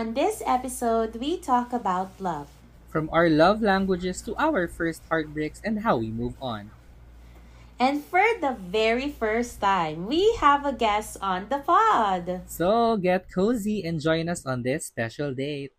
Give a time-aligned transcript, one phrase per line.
[0.00, 2.48] On this episode, we talk about love.
[2.88, 6.72] From our love languages to our first heartbreaks and how we move on.
[7.76, 12.48] And for the very first time, we have a guest on the pod.
[12.48, 15.76] So get cozy and join us on this special date.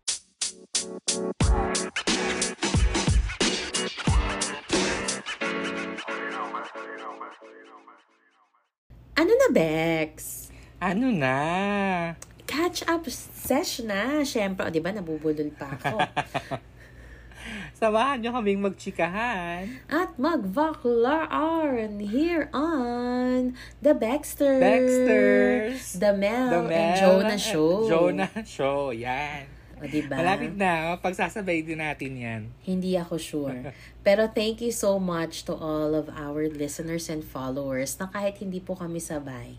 [9.18, 10.46] Ano na, Bex?
[10.78, 12.14] Ano na?
[12.52, 14.20] Catch up session na.
[14.28, 15.96] Siyempre, o, di ba, nabubulol pa ako.
[17.80, 19.66] Samahan nyo kaming magchikahan.
[19.88, 24.60] At magvaklaan here on The Baxters.
[24.60, 25.96] Baxters.
[25.96, 27.88] The Mel, The and Mel Jonah Show.
[27.88, 29.48] Jonah Show, yan.
[29.82, 30.14] O, diba?
[30.14, 32.42] Malapit na, pagsasabay din natin yan.
[32.62, 33.74] Hindi ako sure.
[34.06, 38.62] Pero thank you so much to all of our listeners and followers na kahit hindi
[38.62, 39.58] po kami sabay,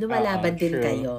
[0.00, 0.84] lumalaban Oo, din true.
[0.86, 1.16] kayo.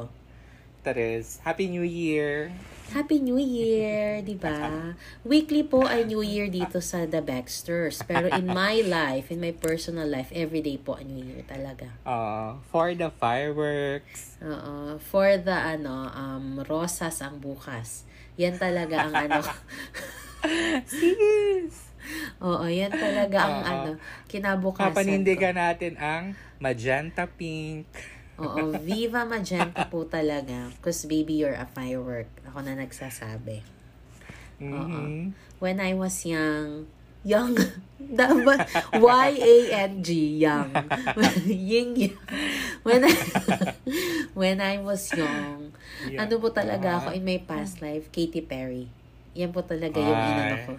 [0.81, 2.49] Taris, Happy New Year!
[2.91, 4.91] Happy New Year, di ba?
[5.23, 8.01] Weekly po ay New Year dito sa The Baxters.
[8.03, 11.87] Pero in my life, in my personal life, everyday po ay New Year talaga.
[12.03, 14.35] Uh, for the fireworks.
[14.41, 14.99] Oo.
[14.99, 18.03] For the, ano, um, rosas ang bukas.
[18.35, 19.39] Yan talaga ang ano.
[20.89, 21.93] Sis!
[22.41, 23.69] Oo, yan talaga ang Oo.
[23.69, 23.89] ano,
[24.25, 27.87] kinabukasan Papanindigan natin ang magenta pink.
[28.41, 30.73] Oo, Viva Magenta po talaga.
[30.77, 32.27] Because baby, you're a firework.
[32.49, 33.61] Ako na nagsasabi.
[34.57, 35.33] Mhm.
[35.61, 36.89] When I was young,
[37.21, 37.53] young,
[38.01, 38.65] dapat,
[38.97, 40.09] Y-A-N-G,
[40.41, 40.69] young.
[41.45, 42.17] Ying yang.
[42.81, 43.13] When I,
[44.39, 46.25] when I was young, Yeah.
[46.25, 46.97] ano po talaga Ah.
[46.97, 48.89] ako in my past life, Katy Perry.
[49.37, 50.73] Yan po talaga yung inano ko.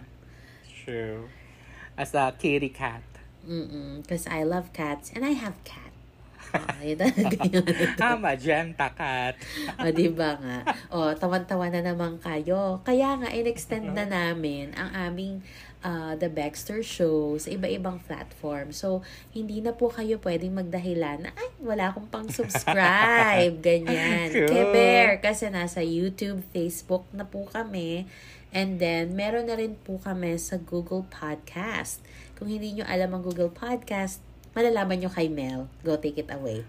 [0.82, 1.30] True.
[1.94, 3.06] As a kitty cat.
[3.42, 5.91] Mm Because I love cats and I have cat.
[6.52, 7.64] Oh, yun talaga yun.
[7.96, 9.34] ah, magenta cat.
[9.80, 10.58] O, di ba nga?
[10.92, 12.84] O, tawan-tawa na naman kayo.
[12.84, 15.40] Kaya nga, in-extend na namin ang aming
[15.82, 18.70] uh, The Baxter Show sa iba-ibang platform.
[18.72, 19.02] So,
[19.34, 23.58] hindi na po kayo pwedeng magdahilan na, ay, wala akong pang subscribe.
[23.66, 24.30] Ganyan.
[24.30, 24.48] True.
[24.48, 28.06] Keber, kasi nasa YouTube, Facebook na po kami.
[28.52, 32.04] And then, meron na rin po kami sa Google Podcast.
[32.36, 34.20] Kung hindi nyo alam ang Google Podcast,
[34.52, 35.68] malalaman nyo kay Mel.
[35.84, 36.64] Go take it away.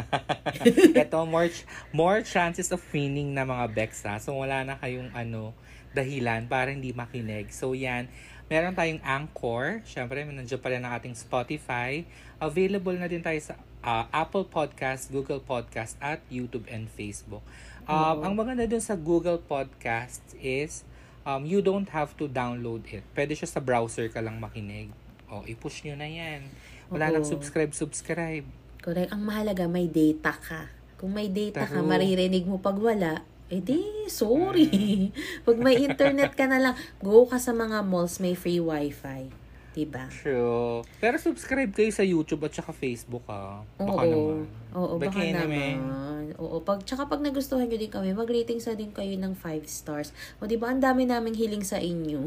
[1.02, 1.52] Ito, more,
[1.92, 4.16] more chances of winning na mga Bex ha.
[4.18, 5.52] So, wala na kayong ano,
[5.92, 7.50] dahilan para hindi makinig.
[7.52, 8.08] So, yan.
[8.50, 9.84] Meron tayong Anchor.
[9.86, 12.02] Siyempre, nandiyan pa rin ang ating Spotify.
[12.42, 13.54] Available na din tayo sa
[13.84, 17.44] ah, Apple Podcast, Google Podcast, at YouTube and Facebook.
[17.86, 17.94] Oo.
[17.94, 20.82] Um, Ang maganda dun sa Google Podcast is
[21.24, 23.04] um, you don't have to download it.
[23.14, 24.90] Pwede siya sa browser ka lang makinig.
[25.30, 26.42] O, i-push nyo na yan.
[26.90, 27.14] Wala Oo.
[27.18, 28.46] nang subscribe, subscribe.
[28.82, 29.14] Correct.
[29.14, 30.68] Ang mahalaga, may data ka.
[30.98, 31.86] Kung may data ka, True.
[31.86, 34.68] maririnig mo pag wala, eh di, sorry.
[35.46, 39.39] pag may internet ka na lang, go ka sa mga malls, may free wifi.
[39.70, 40.10] Diba?
[40.10, 40.82] True.
[40.98, 43.62] Pero subscribe kayo sa YouTube at saka Facebook ah.
[43.78, 44.02] Baka Oo.
[44.02, 44.38] naman.
[44.70, 45.78] Oo, baka Baka naman.
[45.78, 46.24] naman.
[46.36, 50.10] Oo, pag, tsaka pag nagustuhan nyo din kami, mag-rating sa din kayo ng 5 stars.
[50.38, 52.26] O, di ba, ang dami naming hiling sa inyo.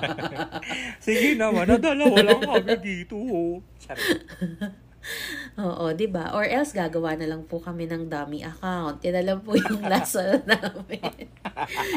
[1.04, 3.16] Sige naman, nadalawa lang kami dito.
[3.16, 3.60] oh.
[3.76, 4.00] Charot.
[5.56, 6.32] Oo, di ba?
[6.32, 9.00] Or else, gagawa na lang po kami ng dummy account.
[9.00, 11.26] Yan na lang po yung lasa namin.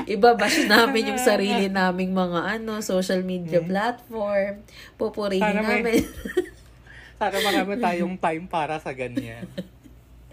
[0.06, 4.64] Ibabash namin yung sarili naming mga ano, social media platform.
[4.96, 6.02] Pupurihin Sana may- namin.
[7.20, 9.48] Sana marami tayong time para sa ganyan.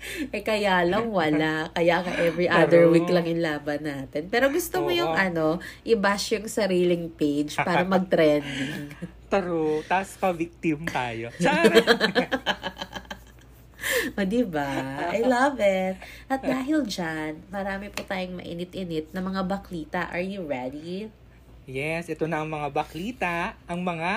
[0.35, 1.69] eh, kaya lang wala.
[1.77, 4.29] Kaya ka every other Pero- week lang yung laban natin.
[4.33, 4.99] Pero gusto mo Oo.
[5.05, 8.93] yung ano, i-bash yung sariling page para mag-trending.
[9.31, 11.31] Taro, tas pa-victim tayo.
[14.15, 15.09] O, di ba?
[15.13, 15.97] I love it.
[16.29, 20.09] At dahil dyan, marami po tayong mainit-init na mga baklita.
[20.13, 21.09] Are you ready?
[21.65, 23.57] Yes, ito na ang mga baklita.
[23.67, 24.13] Ang mga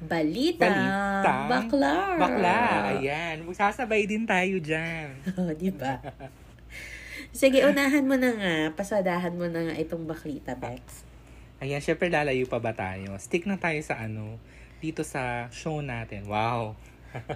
[0.00, 0.64] Balita.
[0.64, 1.32] balita.
[1.44, 1.94] Bakla.
[2.16, 2.58] Bakla.
[2.96, 3.44] Ayan.
[3.44, 5.12] Magsasabay din tayo dyan.
[5.38, 6.00] O, di ba?
[7.30, 8.54] Sige, unahan mo na nga.
[8.72, 11.04] Pasadahan mo na nga itong baklita, Bex.
[11.60, 13.20] Ayan, syempre lalayo pa ba tayo?
[13.20, 14.40] Stick na tayo sa ano,
[14.80, 16.24] dito sa show natin.
[16.24, 16.72] Wow.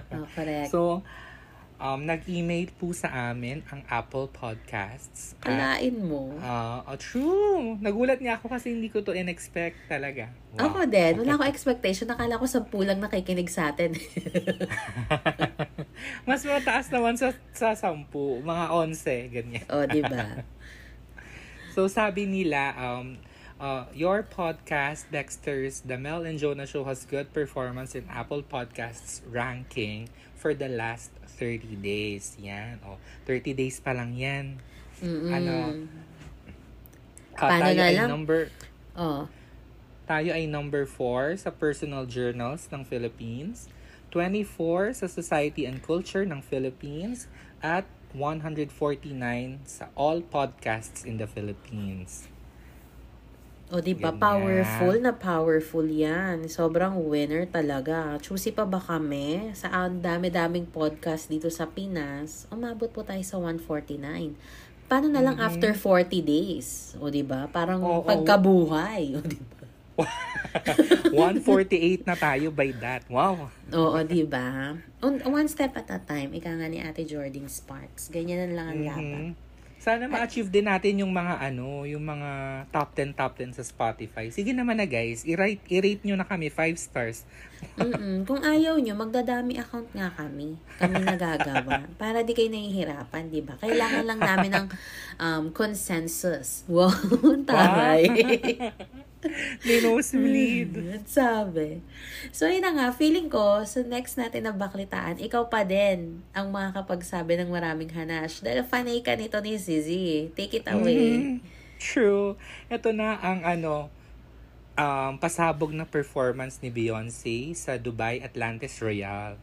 [0.09, 0.69] Oh, correct.
[0.73, 1.05] So,
[1.79, 5.35] um, nag-email po sa amin ang Apple Podcasts.
[5.43, 6.35] At, Kalain mo.
[6.39, 7.75] uh, oh, true.
[7.79, 10.31] Nagulat nga ako kasi hindi ko to in-expect talaga.
[10.55, 10.71] Wow.
[10.71, 11.13] Ako din.
[11.19, 12.07] Wala akong expectation.
[12.07, 13.91] Nakala ko sa pulang nakikinig sa atin.
[16.27, 18.11] Mas mataas naman sa, sa 10,
[18.43, 19.65] mga 11, ganyan.
[19.71, 20.23] o, di ba?
[21.75, 23.19] So, sabi nila, um,
[23.59, 29.19] uh, your podcast, Dexter's The Mel and Jonah Show has good performance in Apple Podcasts
[29.27, 30.07] ranking
[30.39, 32.39] for the last 30 days.
[32.39, 32.79] Yan.
[32.87, 32.97] Oh,
[33.27, 34.57] 30 days pa lang yan.
[35.03, 35.31] Mm-mm.
[35.31, 35.55] Ano?
[37.35, 38.09] Paano tayo na ay lang?
[38.09, 38.39] number
[38.95, 39.27] Oh.
[40.07, 43.67] tayo ay number 4 sa Personal Journals ng Philippines,
[44.15, 47.27] 24 sa Society and Culture ng Philippines,
[47.59, 47.83] at
[48.15, 48.71] 149
[49.67, 52.31] sa All Podcasts in the Philippines.
[53.73, 54.13] O, di ba?
[54.13, 56.45] Powerful na powerful yan.
[56.45, 58.13] Sobrang winner talaga.
[58.21, 59.49] Choosy pa ba kami?
[59.57, 64.37] Sa ang dami-daming podcast dito sa Pinas, umabot po tayo sa 149.
[64.85, 65.47] Paano na lang Mhm.
[65.49, 66.93] after 40 days?
[67.01, 67.49] O, di ba?
[67.49, 68.05] Parang Oo.
[68.05, 69.17] pagkabuhay.
[69.17, 69.65] O, di ba?
[71.09, 73.01] 148 na tayo by that.
[73.09, 73.49] Wow.
[73.73, 74.77] Oo, di ba?
[75.25, 76.37] One step at a time.
[76.37, 78.13] Ika nga ni Ate Jording Sparks.
[78.13, 79.23] Ganyan na lang ang dapat.
[79.85, 82.29] Sana ma-achieve din natin yung mga ano, yung mga
[82.73, 84.33] top 10 top 10 sa Spotify.
[84.33, 87.21] Sige naman na guys, i-rate, i-rate nyo na kami 5 stars.
[87.77, 88.25] Mm-mm.
[88.25, 90.57] Kung ayaw nyo, magdadami account nga kami.
[90.81, 91.85] Kami nagagawa.
[92.01, 93.61] Para di kayo nahihirapan, di ba?
[93.61, 94.67] Kailangan lang namin ng
[95.21, 96.65] um, consensus.
[96.65, 96.89] Wow,
[97.45, 98.09] taray.
[99.67, 100.71] Ninosebleed.
[100.95, 101.81] At sabi.
[102.31, 106.49] So, yun na nga, feeling ko, sa next natin na baklitaan, ikaw pa din ang
[106.53, 108.41] makakapagsabi ng maraming hanash.
[108.41, 110.29] Dahil fanay ka nito ni Zizi.
[110.33, 111.37] Take it away.
[111.37, 111.37] Mhm.
[111.75, 112.39] True.
[112.71, 113.91] Ito na ang ano,
[114.79, 119.39] um, pasabog na performance ni Beyonce sa Dubai Atlantis Royal.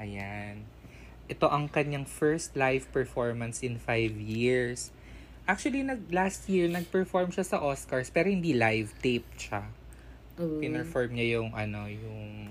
[0.00, 0.64] Ayan.
[1.30, 4.92] Ito ang kanyang first live performance in five years.
[5.42, 9.66] Actually, nag, last year, nag-perform siya sa Oscars, pero hindi live, tape siya.
[10.38, 10.62] Ooh.
[10.62, 12.46] Pinerform niya yung, ano, yung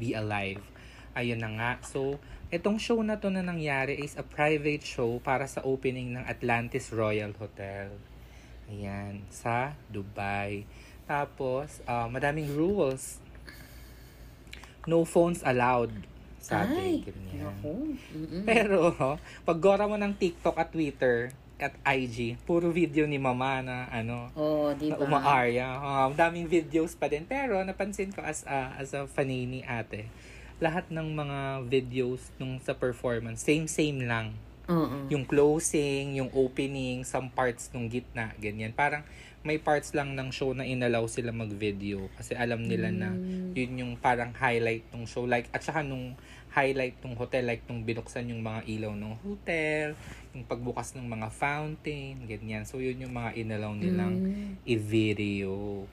[0.00, 0.64] Be Alive.
[1.12, 1.72] Ayun na nga.
[1.84, 2.16] So,
[2.48, 6.88] itong show na to na nangyari is a private show para sa opening ng Atlantis
[6.96, 7.92] Royal Hotel.
[8.72, 10.64] Ayan, sa Dubai.
[11.04, 13.20] Tapos, ah, madaming rules.
[14.88, 15.92] No phones allowed.
[15.92, 17.52] Ay, Sabi, ganyan.
[17.52, 17.92] naku.
[18.16, 18.44] Mm-mm.
[18.48, 18.96] Pero,
[19.48, 21.28] pag gora mo ng TikTok at Twitter
[21.58, 25.66] at IG, puro video ni mama na ano, Oh, di na umaarya.
[25.76, 27.26] Um, daming videos pa din.
[27.26, 30.06] Pero napansin ko as a, as a fanini ate,
[30.58, 34.34] lahat ng mga videos nung sa performance, same-same lang.
[34.66, 35.08] Oo.
[35.08, 38.70] Yung closing, yung opening, some parts nung gitna, ganyan.
[38.70, 39.02] Parang
[39.40, 43.54] may parts lang ng show na inalaw sila mag-video kasi alam nila na Mm.
[43.54, 46.18] yun yung parang highlight ng show like at saka nung
[46.58, 49.94] highlight ng hotel like nung binuksan yung mga ilaw ng hotel
[50.32, 54.52] yung pagbukas ng mga fountain ganyan so yun yung mga inalaw nilang Mm.
[54.66, 55.86] i-video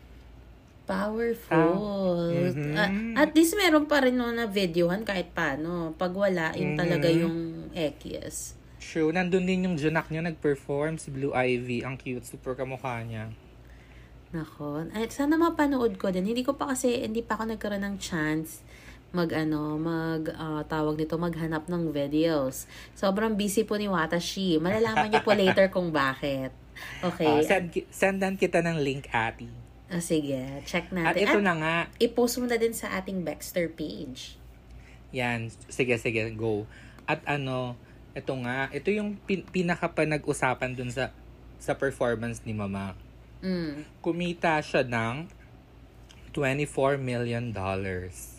[0.85, 2.29] Powerful.
[2.77, 5.97] Ah, at least meron pa rin no na videohan kahit paano.
[5.97, 6.77] Pag wala, yun Mhm.
[6.77, 7.38] talaga yung
[7.73, 8.53] X.
[8.77, 13.33] true nandun din yung Junak niya nag-perform si Blue Ivy ang cute super kamukha niya
[14.29, 14.85] Nako.
[14.94, 16.27] Ay, sana mapanood ko din.
[16.27, 18.61] Hindi ko pa kasi, hindi pa ako nagkaroon ng chance
[19.12, 22.66] mag ano, mag ah, tawag nito, maghanap ng videos.
[22.98, 24.57] Sobrang busy po ni Watashi.
[24.57, 26.50] Malalaman niyo po later kung bakit.
[27.00, 27.28] Okay.
[27.28, 29.48] Ah, send, sendan kita ng link ati
[29.86, 31.24] Ah, sige, check at natin.
[31.30, 34.34] ito At na nga i-post mo na din sa ating Baxter page.
[35.13, 36.66] Yan, sige, sige, go.
[37.06, 37.78] At ano,
[38.18, 41.13] ito nga, ito yung pin- pinaka pa nag-usapan dun sa
[41.62, 42.98] sa performance ni Mama.
[43.46, 43.86] Mm.
[44.02, 45.30] Kumita siya ng
[46.34, 48.34] 24 million dollars.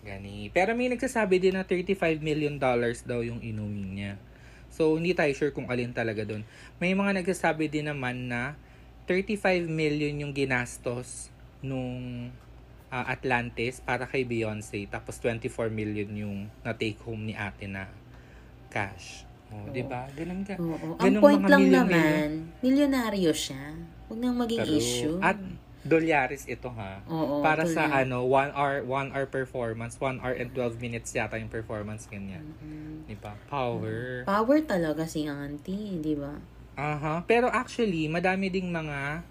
[0.00, 0.48] Gani.
[0.52, 4.12] Pero may nagsasabi din na 35 million dollars daw yung inuwi niya.
[4.70, 6.46] So, hindi tayo sure kung alin talaga dun.
[6.78, 8.54] May mga nagsasabi din naman na
[9.04, 11.28] 35 million yung ginastos
[11.60, 12.30] nung
[12.88, 14.86] ah, Atlantis para kay Beyonce.
[14.86, 17.90] Tapos 24 million yung na-take home ni ate na
[18.70, 19.26] cash.
[19.50, 20.06] Oh, di ba?
[20.14, 20.54] Ganun ka.
[20.62, 20.94] Oo.
[20.94, 22.26] Ang Ganung point mga lang million, naman,
[22.62, 23.74] milyonaryo siya.
[24.06, 24.78] Huwag nang maging True.
[24.78, 25.16] issue.
[25.18, 25.38] At
[25.82, 27.00] dolyares ito ha.
[27.06, 28.04] Oo, para sa tulad.
[28.04, 32.44] ano, 1 hour 1 hour performance, 1 hour and 12 minutes yata yung performance ganyan.
[32.60, 33.08] Mhm.
[33.08, 33.32] Di ba?
[33.48, 34.24] Power.
[34.24, 36.36] Power talaga si auntie, di ba?
[36.74, 37.24] Aha.
[37.24, 39.24] Pero actually, madami ding mga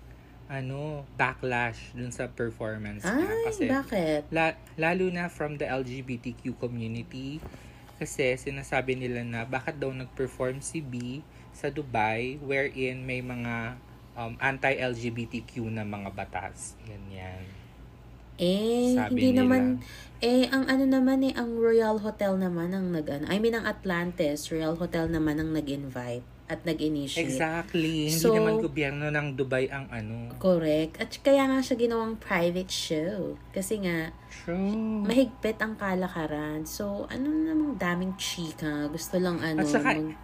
[0.48, 3.30] ano, backlash dun sa performance niya.
[3.30, 4.22] Ay, Kasi bakit?
[4.30, 7.38] la- lalo na from the LGBTQ community
[7.96, 13.78] kasi sinasabi nila na bakit daw nag-perform si B sa Dubai wherein may mga
[14.20, 16.76] um, anti-LGBTQ na mga batas.
[16.84, 17.48] Ganyan.
[18.40, 19.40] Eh, Sabi hindi nila.
[19.44, 19.62] naman,
[20.20, 23.68] eh, ang ano naman eh, ang Royal Hotel naman ang nag, ano, I mean, ang
[23.68, 27.20] Atlantis, Royal Hotel naman ang nag-invite at nag-initiate.
[27.20, 28.10] Exactly.
[28.10, 30.34] Hindi So- naman gobyerno ng Dubai ang ano.
[30.40, 30.98] Correct.
[30.98, 33.38] At kaya nga siya ginawang private show.
[33.52, 35.06] Kasi nga, True.
[35.06, 36.64] mahigpit ang kalakaran.
[36.66, 38.88] So, ano namang daming chika.
[38.90, 39.62] Gusto lang ano.
[39.62, 40.16] At saka, mag-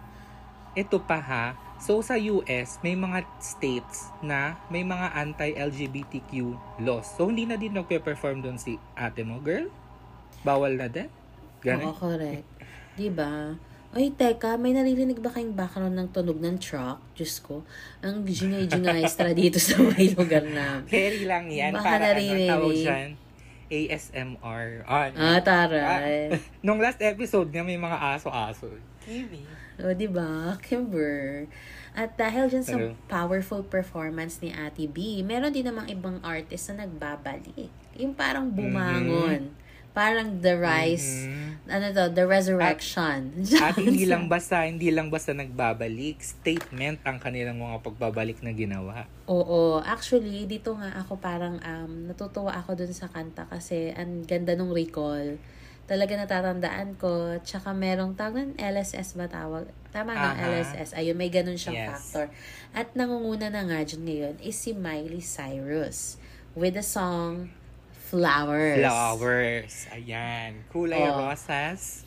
[0.74, 1.46] Ito pa ha.
[1.76, 6.32] So sa US, may mga states na may mga anti-LGBTQ
[6.80, 7.06] laws.
[7.14, 9.68] So hindi na din nagpe-perform doon si ate mo, girl?
[10.40, 11.06] Bawal na din?
[11.06, 11.92] Oo, Ganun?
[11.94, 12.46] correct.
[12.96, 13.52] 'Di ba?
[13.96, 17.00] Ay, teka, may naririnig ba kayong background ng tunog ng truck?
[17.16, 17.64] Diyos ko,
[18.04, 20.84] ang jingay-jingaystra dito sa may lugar namin.
[20.84, 21.72] Very lang yan.
[21.72, 23.08] Baka para ano, tawag dyan,
[23.72, 24.84] ASMR.
[24.84, 25.80] Ah, Ah, taray.
[25.80, 28.68] Ah, nung last episode nga, may mga aso-aso.
[29.00, 29.48] Kimi.
[29.78, 30.56] O, di ba?
[30.58, 31.46] Kimber.
[31.92, 32.92] At dahil dyan sa Hello.
[33.06, 37.68] powerful performance ni Ate B, meron din namang ibang artist na nagbabalik.
[37.94, 39.52] Yung parang bumangon.
[39.90, 41.72] Parang the rise, Mhm.
[41.72, 43.32] ano to, the resurrection.
[43.56, 46.20] At hindi lang basta, hindi lang basta nagbabalik.
[46.20, 49.08] Statement ang kanilang mga pagbabalik na ginawa.
[49.24, 54.52] Oo, actually, dito nga ako parang um, natutuwa ako dun sa kanta kasi ang ganda
[54.52, 55.40] nung recall.
[55.86, 57.38] Talaga natatandaan ko.
[57.40, 59.70] Tsaka merong tawag LSS ba tawag?
[59.94, 60.50] Tama na, Aha.
[60.50, 60.94] LSS.
[60.94, 62.10] Ayun, may ganun siyang Yes.
[62.10, 62.26] factor.
[62.74, 66.18] At nangunguna na nga dyan ngayon is si Miley Cyrus
[66.54, 67.50] with the song
[68.06, 68.78] Flowers.
[68.78, 69.74] Flowers.
[69.90, 70.62] Ayan.
[70.70, 71.26] Kulay Oh.
[71.26, 72.05] rosas.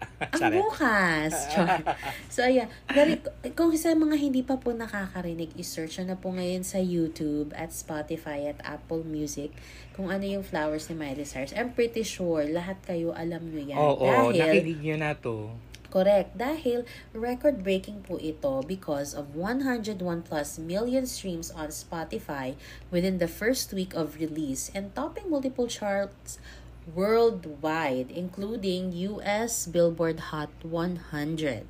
[0.36, 1.32] Ang bukas.
[1.52, 1.80] Char.
[2.28, 2.68] So, ayan.
[2.88, 3.20] Dari,
[3.56, 8.52] kung sa mga hindi pa po nakakarinig, isearch na po ngayon sa YouTube at Spotify
[8.52, 9.52] at Apple Music
[9.96, 11.56] kung ano yung flowers ni Miley Cyrus.
[11.56, 13.78] I'm pretty sure lahat kayo alam nyo yan.
[13.80, 15.52] Oo, dahil, nakinig nyo na to.
[15.90, 16.38] correct.
[16.38, 22.54] Dahil record-breaking po ito because of 101 plus million streams on Spotify
[22.94, 26.38] within the first week of release and topping multiple charts
[26.94, 31.66] worldwide, including US Billboard Hot 100.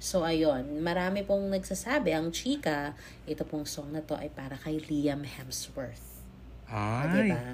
[0.00, 2.96] So, ayun, marami pong nagsasabi, ang chika,
[3.28, 6.24] ito pong song na to ay para kay Liam Hemsworth.
[6.72, 7.28] O, Ay.
[7.28, 7.44] diba?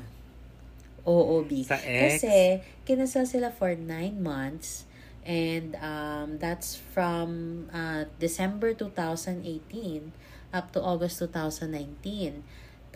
[1.06, 1.66] Oo, B.
[1.66, 2.22] Sa ex?
[2.22, 4.86] Kasi, kinasal sila for nine months.
[5.26, 10.14] And um, that's from uh, December 2018
[10.54, 12.46] up to August 2019.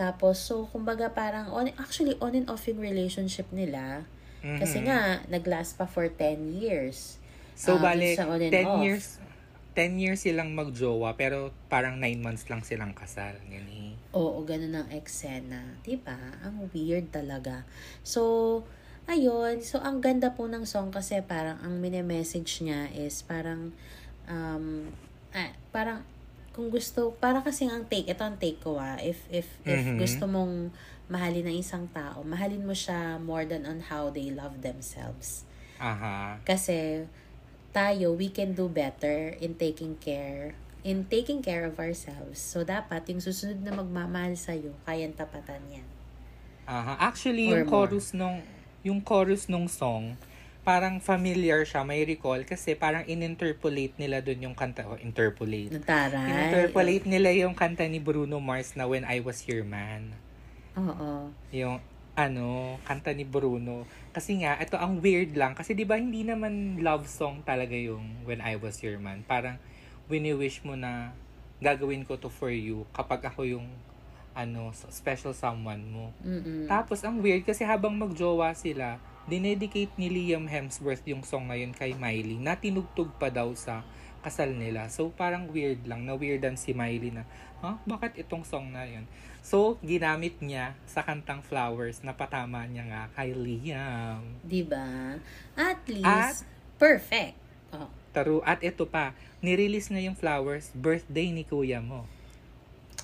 [0.00, 4.08] Tapos, so, kumbaga parang, on, actually, on and off yung relationship nila.
[4.40, 4.86] Kasi Mhm.
[4.88, 7.20] nga, naglast pa for 10 years.
[7.52, 8.80] So, Ah, bale, dun sa on and 10 off.
[8.80, 9.04] years,
[9.76, 13.36] 10 years silang magjowa, pero parang 9 months lang silang kasal.
[13.44, 13.92] Gani.
[14.16, 15.76] Oo, ganun ang eksena.
[15.84, 16.16] Diba?
[16.40, 17.68] Ang weird talaga.
[18.00, 18.64] So,
[19.04, 19.60] ayun.
[19.60, 23.76] So, ang ganda po ng song kasi parang ang mini-message niya is parang,
[24.26, 24.88] um,
[25.36, 26.02] ah, parang,
[26.50, 29.98] kung gusto, para kasi ang take, ito ang take ko ah, if, if, if Mhm.
[29.98, 30.74] gusto mong
[31.10, 35.46] mahalin ng isang tao, mahalin mo siya more than on how they love themselves.
[35.78, 36.38] Aha.
[36.44, 37.06] Kasi
[37.70, 42.40] tayo, we can do better in taking care in taking care of ourselves.
[42.40, 45.88] So, dapat yung susunod na magmamahal sa'yo, kayang tapatan yan.
[46.64, 46.96] Aha.
[46.96, 47.84] Actually, Or yung more.
[47.84, 48.40] chorus nung
[48.80, 50.16] yung chorus nung song,
[50.60, 55.72] parang familiar siya, may recall kasi parang in-interpolate nila dun yung kanta, oh, interpolate.
[55.72, 56.28] Nataray.
[56.28, 60.12] In-interpolate nila yung kanta ni Bruno Mars na When I Was Your Man.
[60.76, 61.32] Oo.
[61.50, 61.80] Yung
[62.12, 63.88] ano, kanta ni Bruno.
[64.12, 65.56] Kasi nga, ito ang weird lang.
[65.56, 69.24] Kasi di ba hindi naman love song talaga yung When I Was Your Man.
[69.24, 69.56] Parang
[70.12, 71.16] wini-wish mo na
[71.64, 73.68] gagawin ko to for you kapag ako yung
[74.36, 76.06] ano, special someone mo.
[76.22, 76.70] Mm-mm.
[76.70, 81.70] Tapos, ang weird kasi habang magjowa sila, dinedicate ni Liam Hemsworth yung song na yun
[81.70, 83.86] kay Miley na tinugtog pa daw sa
[84.26, 84.90] kasal nila.
[84.90, 86.04] So, parang weird lang.
[86.04, 87.24] Na-weirdan si Miley na,
[87.62, 87.78] ha?
[87.86, 89.06] Bakit itong song na yun?
[89.40, 94.20] So, ginamit niya sa kantang Flowers na patama niya nga kay Liam.
[94.44, 95.16] Diba?
[95.56, 96.44] At least, At-
[96.76, 97.38] perfect.
[97.72, 97.88] Oh.
[98.10, 102.04] Taro, at ito pa, nirelease na yung Flowers, birthday ni kuya mo.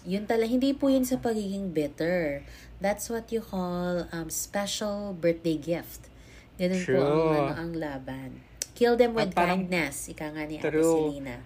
[0.07, 2.43] Yun tala, hindi po yun sa pagiging bitter.
[2.83, 6.11] That's what you call um, special birthday gift.
[6.57, 7.37] Ganun po ang, True.
[7.37, 8.31] ano, ang laban.
[8.73, 10.09] Kill them with At parang- kindness.
[10.09, 11.13] Ika nga ni Ate True.
[11.13, 11.37] Selena.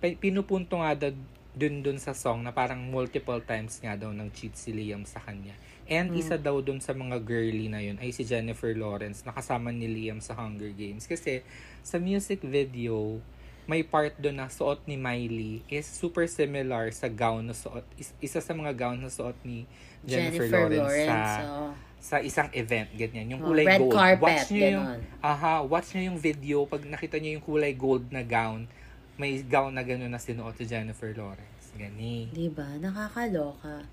[0.00, 1.10] Pinupunto nga daw
[1.54, 5.22] dun dun sa song na parang multiple times nga daw nang cheat si Liam sa
[5.22, 5.54] kanya.
[5.86, 6.18] And Mm.
[6.18, 9.86] isa daw dun sa mga girly na yun ay si Jennifer Lawrence na kasama ni
[9.86, 11.06] Liam sa Hunger Games.
[11.06, 11.46] Kasi
[11.80, 13.22] sa music video,
[13.64, 17.86] may part doon na suot ni Miley is super similar sa gown na suot.
[17.94, 19.64] is- isa sa mga gown na suot ni
[20.02, 21.72] Jennifer, Lawrence, sa oh.
[22.04, 23.32] Sa isang event, ganyan.
[23.32, 23.96] Yung Oh, kulay red gold.
[23.96, 24.86] carpet, watch nyo yung,
[25.24, 26.68] aha, watch nyo yung video.
[26.68, 28.68] Pag nakita nyo yung kulay gold na gown,
[29.16, 31.72] may gown na gano'n na sinuot si Jennifer Lawrence.
[31.72, 32.28] Gani.
[32.28, 32.76] Diba?
[32.76, 33.88] Nakakaloka.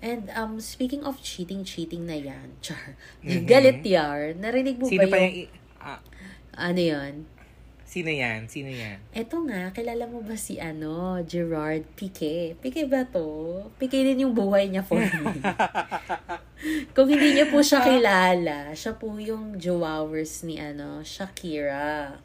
[0.00, 2.56] And um speaking of cheating, cheating na yan.
[2.64, 2.96] Char.
[3.20, 3.44] Mhm.
[3.44, 4.32] Galit yar.
[4.34, 5.28] Narinig mo Sino ba pa yung...
[5.28, 5.46] yung...
[5.46, 6.00] i- ah,
[6.56, 7.14] Ano yun?
[7.92, 8.48] Sino yan?
[8.48, 8.96] Sino yan?
[9.12, 12.56] Eto nga, kilala mo ba si ano, Gerard Piqué?
[12.56, 13.68] Piqué ba to?
[13.76, 15.44] Piqué din yung buhay niya for me.
[16.96, 22.16] Kung hindi niyo po siya kilala, siya po yung jowowers ni ano, Shakira.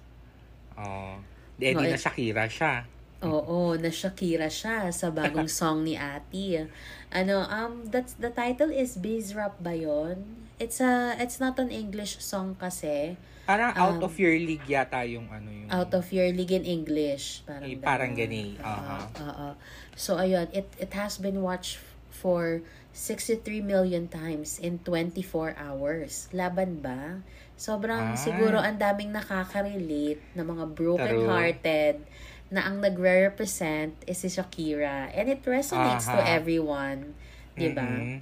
[0.79, 1.19] Oh.
[1.59, 2.87] Di, eh, No, di na Shakira siya.
[3.27, 6.63] Oo, na Shakira siya sa bagong song ni Ati.
[7.11, 10.47] Ano, um, that's, the title is Biz Rap ba yun?
[10.63, 13.19] It's a, it's not an English song kasi.
[13.47, 15.71] Parang out Um, of your league yata yung ano yung...
[15.71, 17.47] Out of your league in English.
[17.47, 18.27] Parang, Eh, parang ganun.
[18.27, 18.97] gani, aha.
[18.99, 19.49] Oo, oo.
[19.95, 21.79] So, ayun, it, it has been watched
[22.11, 22.59] for
[22.91, 26.27] 63 million times in 24 hours.
[26.35, 27.23] Laban ba?
[27.55, 28.19] Sobrang Ay.
[28.19, 32.03] siguro ang daming nakaka-relate na mga broken-hearted
[32.49, 35.07] na ang nagre-represent is si Shakira.
[35.11, 36.35] And it resonates to Aha.
[36.35, 37.15] everyone.
[37.53, 37.79] Diba?
[37.81, 38.19] Mm-mm.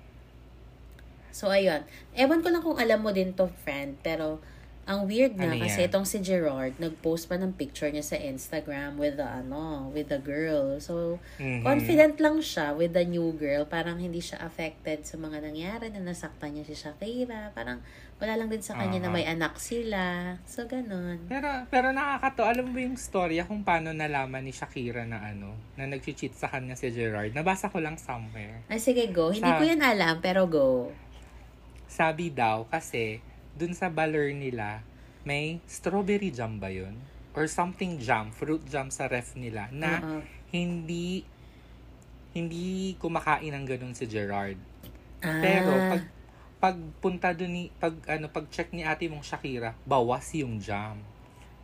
[1.30, 1.84] So, ayun.
[2.14, 4.00] Ewan ko lang kung alam mo din to, friend.
[4.00, 4.40] Pero,
[4.86, 5.90] ang weird na Ano kasi yan?
[5.90, 10.18] itong si Gerard, nag-post pa ng picture niya sa Instagram with the, ano, with the
[10.18, 10.78] girl.
[10.78, 11.62] So, Mhm.
[11.62, 13.66] confident lang siya with the new girl.
[13.66, 17.50] Parang hindi siya affected sa mga nangyari na nasaktan niya si Shakira.
[17.52, 17.82] Parang
[18.16, 19.16] wala lang din sa kanya na Aha.
[19.18, 20.38] may anak sila.
[20.46, 21.18] So, ganun.
[21.26, 25.84] Pero, pero nakakato, alam mo yung storya kung paano nalaman ni Shakira na ano, na
[25.84, 27.34] nag-cheat sa kanya si Gerard.
[27.34, 28.62] Nabasa ko lang somewhere.
[28.70, 29.34] Ay, sige, go.
[29.34, 30.94] Hindi Sa- ko yan alam, pero go.
[31.86, 33.20] Sabi daw, kasi,
[33.56, 34.84] dun sa baler nila,
[35.24, 37.00] may strawberry jam ba yun?
[37.36, 40.20] Or something jam, fruit jam sa ref nila, na Oo.
[40.52, 41.24] hindi,
[42.32, 44.60] hindi kumakain ng ganun si Gerard.
[45.24, 46.04] Ah, Pero, pag,
[46.60, 51.00] pagpunta dun ni, pag, ano, pag check ni ate mong Shakira, bawas yung jam.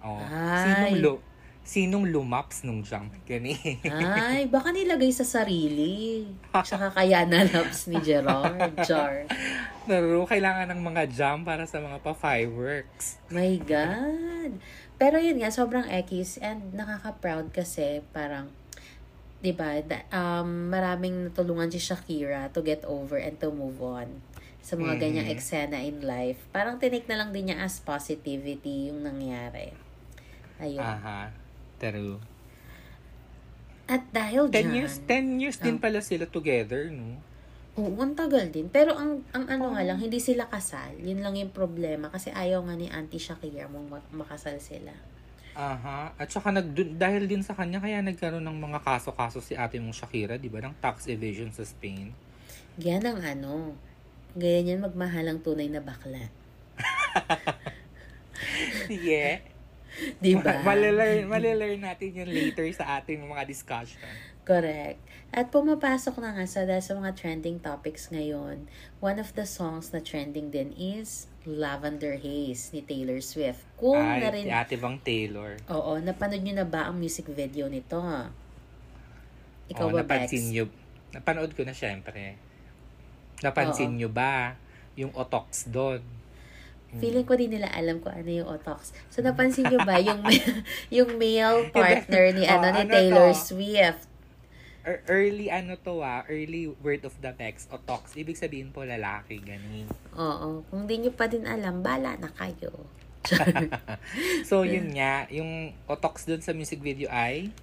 [0.03, 0.19] Oh.
[0.19, 0.63] Ay.
[0.65, 1.24] Sinong, lu-
[1.62, 3.08] sinong lumaps nung jam?
[3.24, 3.53] Gani.
[3.86, 6.25] Ay, baka nilagay sa sarili.
[6.51, 8.74] Tsaka kaya nalaps ni Gerard.
[8.82, 9.30] Jar.
[9.86, 13.22] Pero, kailangan ng mga jam para sa mga pa-fireworks.
[13.30, 14.58] My God.
[15.01, 18.53] Pero yun nga, sobrang ekis and nakaka-proud kasi parang,
[19.41, 19.82] di ba,
[20.13, 24.22] um, maraming natulungan si Shakira to get over and to move on
[24.62, 25.01] sa mga Mhm.
[25.01, 26.38] ganyang eksena in life.
[26.53, 29.74] Parang tinake na lang din niya as positivity yung nangyari.
[30.62, 30.77] Ayun.
[30.86, 31.34] Aha.
[31.81, 32.21] True.
[33.89, 35.81] At dahil 10 dyan, years, 10 years din Oh.
[35.81, 37.17] pala sila together, no?
[37.75, 38.69] Oo, ang tagal din.
[38.69, 40.95] Pero ang, ang ano nga lang, hindi sila kasal.
[41.01, 42.11] Yun lang yung problema.
[42.11, 44.93] Kasi ayaw nga ni Auntie Shakira mong mak- makasal sila.
[45.55, 46.15] Aha.
[46.15, 49.95] At saka nag, dahil din sa kanya, kaya nagkaroon ng mga kaso-kaso si ate mong
[49.95, 50.63] Shakira, di ba?
[50.63, 52.15] Ng tax evasion sa Spain.
[52.79, 53.75] Yan ang ano.
[54.36, 56.32] Ganyan yan magmahal ang tunay na bakla.
[58.88, 59.43] yeah.
[60.23, 60.62] Diba?
[60.67, 63.99] Malelearn, malelearn natin yun later sa ating mga discussion.
[64.41, 64.97] Correct.
[65.32, 68.67] At pumapasok na nga sa, dahil sa mga trending topics ngayon,
[68.99, 73.63] one of the songs na trending din is Lavender Haze ni Taylor Swift.
[73.77, 75.56] Kung Ay, na rin, si ate Bang Taylor.
[75.69, 78.01] oo, napanood nyo na ba ang music video nito?
[79.71, 80.27] Ikaw oh, ba, Bex?
[80.27, 80.65] napansin nyo.
[81.15, 82.36] Napanood ko na syempre.
[83.39, 83.97] Napansin Oo.
[83.97, 84.60] nyo ba
[84.99, 86.04] yung otox doon?
[86.99, 88.91] Feeling ko din nila alam ko ano yung otox.
[89.08, 90.19] So, napansin nyo ba yung,
[90.99, 93.39] yung male partner ni, Oh, ano, ni ano Taylor to?
[93.39, 94.04] Swift?
[94.82, 98.17] Er- early ano to ah, early word of the Bex, otox.
[98.17, 99.86] Ibig sabihin po lalaki, gani.
[100.17, 100.65] Oo.
[100.67, 102.73] Kung di nyo pa din alam, bala na kayo.
[104.49, 107.54] So, yun nga, yung otox doon sa music video ay,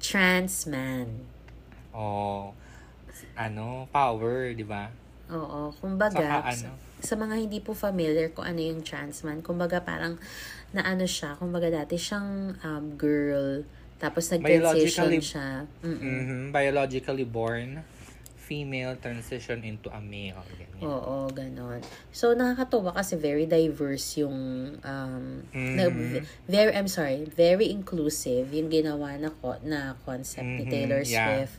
[0.00, 1.28] Trans man.
[1.92, 2.52] oh,
[3.36, 4.90] ano, power, di ba?
[5.28, 5.72] Oo.
[5.76, 6.68] Kumbaga, Saka sa, ano,
[7.04, 10.16] sa mga hindi po familiar kung ano yung trans man, kumbaga parang
[10.72, 13.62] na ano siya, kumbaga dati siyang um, girl,
[14.00, 15.68] tapos nag-transition siya.
[15.84, 16.00] Mm-mm.
[16.00, 17.84] mhm, biologically born,
[18.40, 20.40] female transition into a male.
[20.56, 20.80] Ganyan.
[20.84, 21.80] Oo, ganon.
[22.10, 24.36] So, nakakatuwa kasi very diverse yung,
[24.80, 26.20] um, na, Mhm.
[26.44, 31.24] very, I'm sorry, very inclusive yung ginawa na, ko, na concept ni Mhm, Taylor yeah.
[31.46, 31.56] Swift,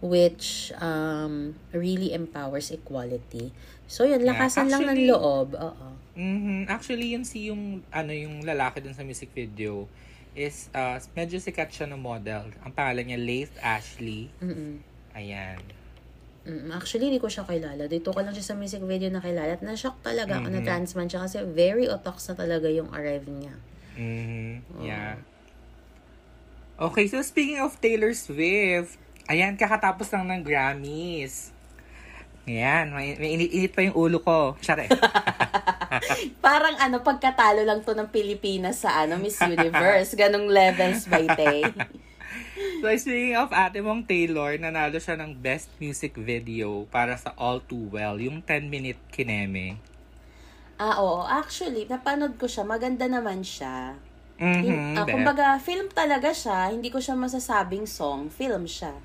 [0.00, 3.52] which um, really empowers equality.
[3.90, 5.48] So, yun, Yeah, lakasan lang ng actually- loob.
[5.58, 5.86] Oo.
[6.14, 6.70] Mhm.
[6.70, 9.90] Actually, yun si yung, ano, yung lalaki dun sa music video
[10.30, 12.54] is, uh, medyo sikat siya na model.
[12.62, 14.30] Ang pangalan niya, Laith Ashley.
[14.38, 14.78] Mm-mm.
[15.10, 15.58] Ayan.
[16.40, 17.90] Mm, Actually, hindi ko siya kilala.
[17.90, 19.52] Dito ko lang siya sa music video na kilala.
[19.52, 23.26] At na-shock talaga ako na trans man siya kasi very otox na talaga yung arrive
[23.26, 23.54] niya.
[23.98, 24.54] Mhm.
[24.78, 24.86] Oo.
[24.86, 25.18] Yeah.
[26.80, 28.96] Okay, so speaking of Taylor Swift,
[29.28, 31.52] ayan, kakatapos lang ng Grammys.
[32.50, 34.58] Ayan, may, may init, pa yung ulo ko.
[34.58, 34.90] Tsare.
[36.42, 40.18] Parang ano, pagkatalo lang to ng Pilipinas sa ano, Miss Universe.
[40.18, 41.62] Ganong levels by Tay.
[42.82, 47.62] so speaking of ate mong Taylor, nanalo siya ng Best Music Video para sa All
[47.62, 49.78] Too Well, yung 10-minute kineme.
[50.74, 51.22] ah, oo.
[51.22, 52.64] Actually, napanood ko siya.
[52.64, 53.94] Maganda naman siya.
[54.40, 55.12] Mhm, Hin- ah, Beth.
[55.12, 56.72] kumbaga, film talaga siya.
[56.72, 58.26] Hindi ko siya masasabing song.
[58.26, 58.96] Film siya.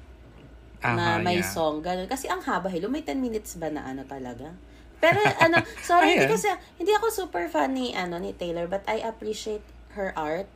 [0.83, 1.47] Na may yeah.
[1.47, 1.81] song.
[1.81, 2.07] Ganun.
[2.09, 2.67] Kasi ang haba.
[2.67, 4.51] Hello, may 10 minutes ba na ano talaga?
[4.99, 5.59] Pero ano,
[5.89, 9.63] sorry, hindi kasi, hindi ako super fan ni, ano, ni Taylor, but I appreciate
[9.95, 10.49] her art.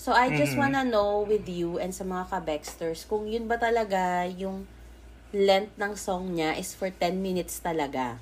[0.00, 0.60] So, I just Mhm.
[0.64, 4.64] wanna know with you and sa mga kabexters, kung yun ba talaga yung
[5.30, 8.18] length ng song niya is for 10 minutes talaga.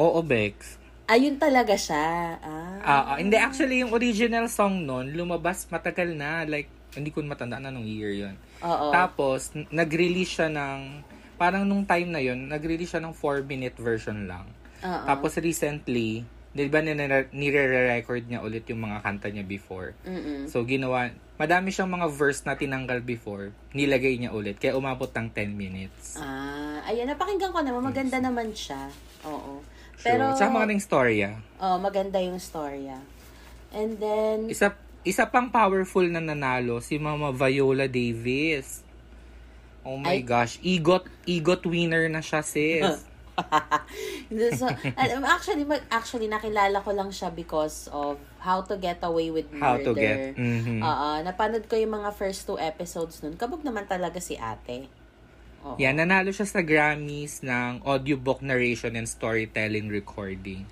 [0.00, 0.80] Oo, Bex.
[1.10, 2.38] Ayun talaga siya.
[2.40, 2.78] Ah.
[2.80, 6.46] Ah, ah, hindi, actually, yung original song nun, lumabas matagal na.
[6.46, 8.90] Like, hindi ko matandaan anong year yon Oo.
[8.90, 11.04] Tapos, n- nag-release siya ng,
[11.36, 14.46] parang nung time na yon nag-release siya ng 4-minute version lang.
[14.80, 15.04] Oo.
[15.04, 19.94] Tapos, recently, di ba nire- nire-record niya ulit yung mga kanta niya before?
[20.02, 20.46] Mm-mm.
[20.46, 24.58] So, ginawa, madami siyang mga verse na tinanggal before, nilagay niya ulit.
[24.58, 26.18] Kaya umabot ng 10 minutes.
[26.18, 27.86] Ah, ayan, napakinggan ko naman.
[27.86, 28.90] Maganda naman siya.
[29.22, 29.62] Oo.
[29.94, 30.16] True.
[30.16, 31.30] Pero, Tsaka mga ng storya.
[31.60, 32.98] oh, maganda yung storya.
[33.70, 38.84] And then, Isa, isa pang powerful na nanalo, si Mama Viola Davis.
[39.80, 40.24] Oh my Ay.
[40.24, 43.00] gosh, EGOT, EGOT winner na siya, sis.
[44.60, 49.32] so, um, actually, mag, actually, nakilala ko lang siya because of How to Get Away
[49.32, 49.64] with Murder.
[49.64, 50.36] How to get.
[50.36, 50.84] mhm.
[50.84, 53.40] Oo, napanood ko yung mga first two episodes nun.
[53.40, 54.92] Kabog naman talaga si ate.
[55.64, 55.80] Oo.
[55.80, 60.68] Yan, nanalo siya sa Grammys ng audiobook narration and storytelling recording.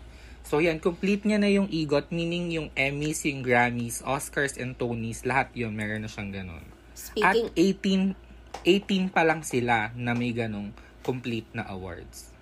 [0.48, 5.20] So yan, complete niya na yung EGOT, meaning yung Emmys, yung Grammys, Oscars, and Tonys,
[5.22, 6.64] lahat yun, meron na siyang ganun.
[6.96, 8.16] Speaking, At
[8.64, 10.72] 18, 18 pa lang sila na may ganong
[11.04, 12.32] complete na awards.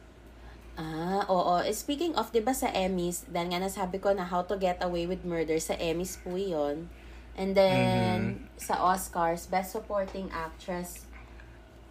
[0.76, 1.58] ah, oo.
[1.60, 4.78] Eh, Speaking of, di ba sa Emmys, dahil nga nasabi ko na How to Get
[4.78, 6.86] Away with Murder, sa Emmys po yun.
[7.34, 8.56] And then, Mm-hmm.
[8.56, 11.04] sa Oscars, Best Supporting Actress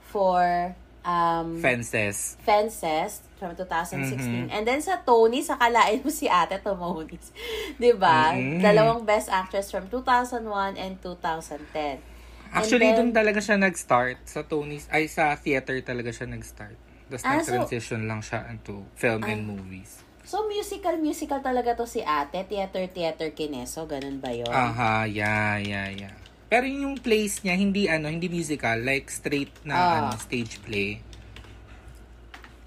[0.01, 0.73] for
[1.05, 2.35] um, Fences.
[2.41, 4.17] Fences from 2016.
[4.17, 4.49] Mhm.
[4.49, 7.29] And then sa Tony, sa kalain mo si ate Tomonis.
[7.79, 8.33] 'Di ba?
[8.33, 8.59] Mhm.
[8.59, 12.01] Dalawang best actress from 2001 and 2010.
[12.49, 14.17] Actually, And then- doon talaga siya nag-start.
[14.25, 16.75] Sa Tony's, ay sa theater talaga siya nag-start.
[17.05, 20.01] Tapos Ah, so- nag-transition lang siya into film and movies.
[20.25, 24.49] So musical musical talaga to si ate, theater theater kineso, ganun ba 'yon?
[24.49, 26.15] Aha, yeah, yeah, yeah.
[26.45, 28.79] Pero yung plays niya, hindi ano, hindi musical.
[28.79, 29.93] Like, straight na Ah.
[30.03, 31.01] ano, stage play.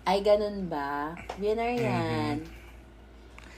[0.03, 1.13] Ay ganun ba?
[1.37, 2.41] Winner 'yan.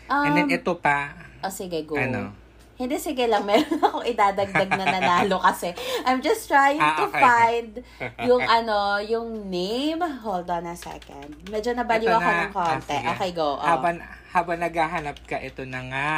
[0.06, 1.94] Um, And then, ito pa, oh, sige, go.
[1.94, 2.34] ano,
[2.74, 3.44] Hindi, sige lang.
[3.46, 5.68] Meron akong idadagdag na nanalo kasi.
[6.02, 7.20] I'm just trying Ah, to okay.
[7.20, 7.72] find
[8.28, 10.00] yung ano, yung name.
[10.00, 11.28] Hold on a second.
[11.46, 12.40] Medyo nabaliw Ito ako na.
[12.40, 12.72] ng konti.
[12.90, 13.08] Ah, sige.
[13.12, 13.48] okay, go.
[13.52, 13.60] Oh.
[13.60, 16.10] habang, habang naghahanap ka, ito na nga.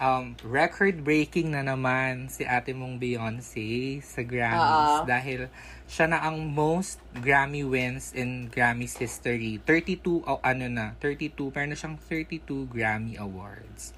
[0.00, 5.04] Um, record-breaking na naman si ate mong Beyonce sa Grammys.
[5.04, 5.04] Oo.
[5.04, 5.52] Dahil
[5.84, 9.60] siya na ang most Grammy wins in Grammys history.
[9.68, 13.92] 32, oh, ano na, 32, meron na siyang 32 Grammy Awards.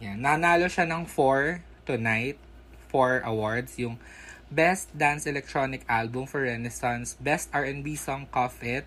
[0.00, 0.24] Yan.
[0.24, 2.40] Nanalo siya ng 4 tonight.
[2.88, 3.76] 4 awards.
[3.76, 4.00] Yung
[4.48, 8.86] Best Dance Electronic Album for Renaissance, Best R&B Song Cuff It,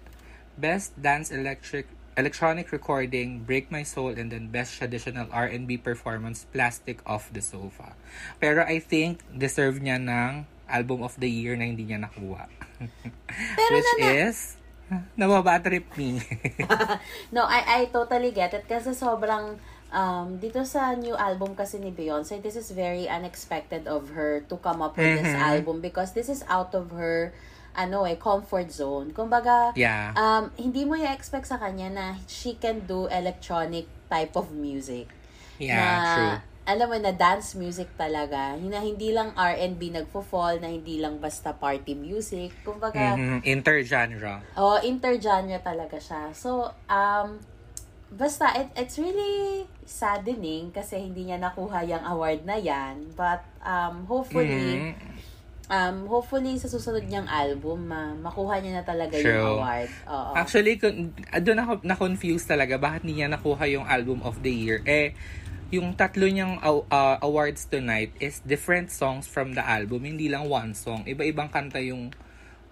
[0.56, 1.86] Best Dance Electric
[2.18, 7.94] Electronic Recording, Break My Soul, and then Best Traditional R&B Performance, Plastic Off the Sofa.
[8.42, 12.50] Pero I think deserve niya ng Album of the Year na hindi niya nakuha.
[13.58, 14.58] Pero Which is,
[15.14, 16.18] nababatrip me.
[17.36, 19.62] No, I, I totally get it kasi sobrang
[19.94, 24.58] um, dito sa new album kasi ni Beyonce, this is very unexpected of her to
[24.58, 25.44] come up with this Mhm.
[25.54, 27.32] album because this is out of her
[27.78, 29.14] ano eh, comfort zone.
[29.14, 30.12] Kumbaga, yeah.
[30.18, 35.06] um, hindi mo i-expect sa kanya na she can do electronic type of music.
[35.62, 36.36] Yeah, na, true.
[36.68, 38.60] Alam mo, na dance music talaga.
[38.60, 42.52] Na hindi lang R&B nagfo-fall, na hindi lang basta party music.
[42.66, 44.44] Kumbaga, Mhm, Intergenre.
[44.60, 46.36] oh, intergenre talaga siya.
[46.36, 47.40] So, um,
[48.12, 53.16] basta, it, it's really saddening kasi hindi niya nakuha yung award na yan.
[53.16, 54.92] But, um, hopefully, Mhm.
[55.68, 59.32] Um, hopefully sa susunod niyang album, ma makuha niya na talaga True.
[59.32, 59.90] yung award.
[60.08, 60.32] Oo.
[60.36, 60.80] Actually,
[61.32, 64.80] ah, doon ako na-confuse talaga bakit niya nakuha yung album of the year.
[64.88, 65.16] Eh,
[65.68, 70.72] yung tatlo niyang ah, awards tonight is different songs from the album, hindi lang one
[70.72, 71.04] song.
[71.04, 72.16] Iba-ibang kanta yung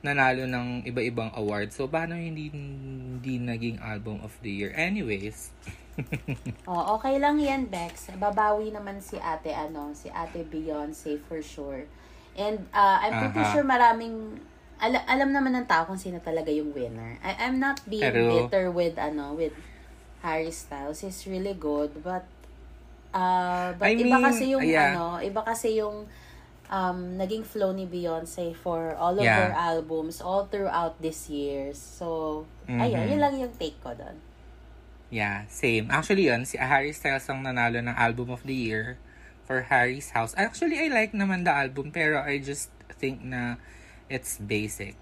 [0.06, 1.74] nanalo ng iba-ibang awards.
[1.74, 4.72] So, paano hindi, hindi naging album of the year?
[4.78, 5.52] Anyways.
[6.68, 8.12] Oh, okay lang yan, Bex.
[8.20, 11.88] Babawi naman si ate, ano, si ate Beyonce for sure.
[12.36, 13.52] And uh, I'm pretty Aha.
[13.56, 14.40] sure maraming,
[14.78, 17.16] alam, alam naman ng tao kung sino talaga yung winner.
[17.24, 19.56] I, I'm not being Pero- bitter with, ano, with
[20.20, 21.00] Harry Styles.
[21.00, 22.28] He's really good, but,
[23.16, 24.92] uh, but I iba mean, kasi yung, yeah.
[25.00, 26.12] ano, iba kasi yung,
[26.68, 29.48] um, naging flow ni Beyonce for all of Yeah.
[29.48, 31.80] her albums all throughout this years.
[31.80, 32.80] So, Mhm.
[32.82, 34.20] ayun, yun lang yung take ko doon.
[35.08, 35.88] Yeah, same.
[35.88, 38.98] Actually, yun, si Harry Styles ang nanalo ng album of the year
[39.46, 40.34] for Harry's House.
[40.38, 43.62] Actually, I like naman the album, pero I just think na
[44.10, 44.98] it's basic.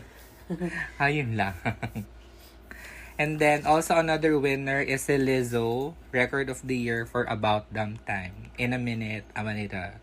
[1.00, 1.54] Ayun lang.
[3.20, 8.00] And then, also another winner is si Lizzo, Record of the Year for About Damn
[8.08, 8.50] Time.
[8.56, 10.00] In a Minute, Amanita.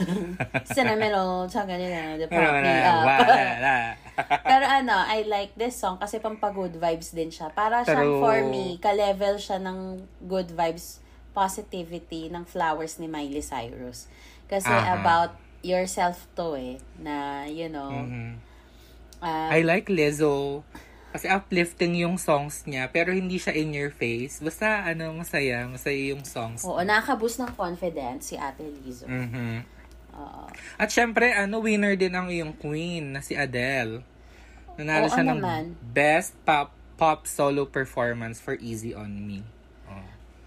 [0.00, 3.04] Rolls, sa ganyan, the up.
[3.04, 3.96] wala.
[4.48, 7.52] Pero ano, I like this song kasi pampagood vibes din siya.
[7.52, 8.20] Para siyang True.
[8.22, 11.00] for me, ka-level siya ng good vibes,
[11.30, 14.06] positivity ng Flowers ni Miley Cyrus.
[14.46, 14.98] Kasi Aha.
[14.98, 18.40] about yourself to eh, na, you know, Mhm.
[19.20, 20.64] ah, I like Lizzo.
[21.10, 24.38] Kasi uplifting yung songs niya, pero hindi siya in your face.
[24.38, 25.66] Basta, ano, masaya.
[25.66, 26.62] Masaya yung songs.
[26.62, 29.10] oo, nakaka-boost ng confidence si Ate Lizzo.
[29.10, 29.66] Mhm.
[30.14, 30.46] Oo.
[30.78, 34.06] At syempre, ano, winner din ang iyong queen na si Adele.
[34.78, 35.62] Nanalo Oo siya ng naman.
[35.82, 39.40] Best Pop Pop Solo Performance for Easy on Me.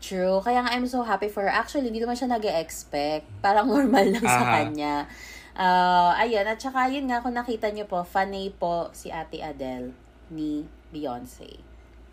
[0.04, 0.06] Oh.
[0.06, 0.38] True.
[0.44, 1.54] Kaya nga I'm so happy for her.
[1.54, 4.54] Actually, hindi naman siya nag expect Parang normal lang sa Aha.
[4.60, 5.08] kanya.
[5.56, 6.44] Uh, ayun.
[6.44, 9.96] At saka yun nga, kung nakita niyo po, fanay po si Ate Adele
[10.28, 11.56] ni Beyonce.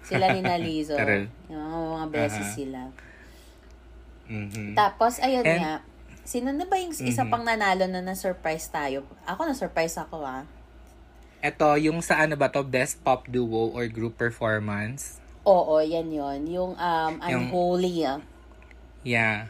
[0.01, 0.95] Sila ni Nalizo.
[1.51, 1.67] Yung
[1.99, 2.55] mga beses Aha.
[2.55, 2.81] sila.
[4.31, 4.79] Mhm.
[4.79, 5.75] Tapos, ayun And- nga.
[6.21, 7.31] Sino na ba yung isa Mhm.
[7.33, 9.03] pang nanalo na na-surprise tayo?
[9.27, 10.47] Ako na-surprise ako ah.
[11.43, 15.20] Ito, yung sa ano ba to, Best Pop Duo or Group Performance.
[15.47, 18.21] Oo, yan yon Yung um, Yung- Unholy ah.
[19.01, 19.49] Yeah.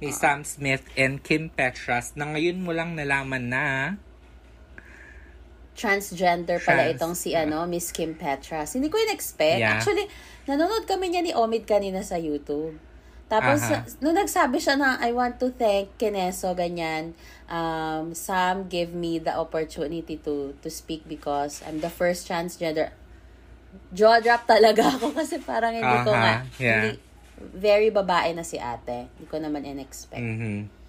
[0.00, 3.64] Ni Sam Smith and Kim Petras na ngayon mo lang nalaman na
[5.76, 6.92] transgender pala Trans.
[6.96, 8.76] itong si ano, Miss Kim Petras.
[8.76, 9.60] Hindi ko in-expect.
[9.64, 9.80] Yeah.
[9.80, 10.12] Actually,
[10.44, 12.76] nanonood kami niya ni Omid kanina sa YouTube.
[13.30, 13.86] Tapos, Aha.
[14.02, 17.14] nung nagsabi siya na, I want to thank Kineso, ganyan,
[17.46, 22.90] um, Sam gave me the opportunity to to speak because I'm the first transgender.
[23.90, 26.90] Jaw drop talaga ako kasi parang hindi ko Aha, nga, yeah.
[26.90, 26.90] hindi,
[27.54, 29.08] very babae na si ate.
[29.16, 30.20] Hindi ko naman in-expect.
[30.20, 30.80] mhm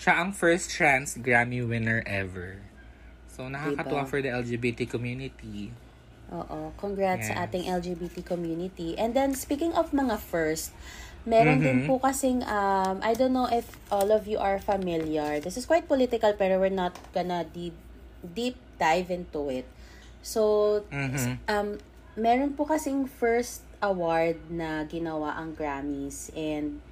[0.00, 2.56] siya ang first trans Grammy winner ever.
[3.28, 4.08] So, nakakatuwa Diba?
[4.08, 5.68] for the LGBT community.
[6.32, 6.72] Oo.
[6.80, 7.42] Congrats sa Yes.
[7.44, 8.96] ating LGBT community.
[8.96, 10.72] And then, speaking of mga first,
[11.28, 11.86] meron din Mhm.
[11.86, 15.36] po kasing, um, I don't know if all of you are familiar.
[15.36, 17.76] This is quite political, pero we're not gonna deep,
[18.24, 19.68] deep dive into it.
[20.24, 21.44] So, Mhm.
[21.44, 21.68] um,
[22.20, 26.84] meron po kasing first award na ginawa ang Grammys and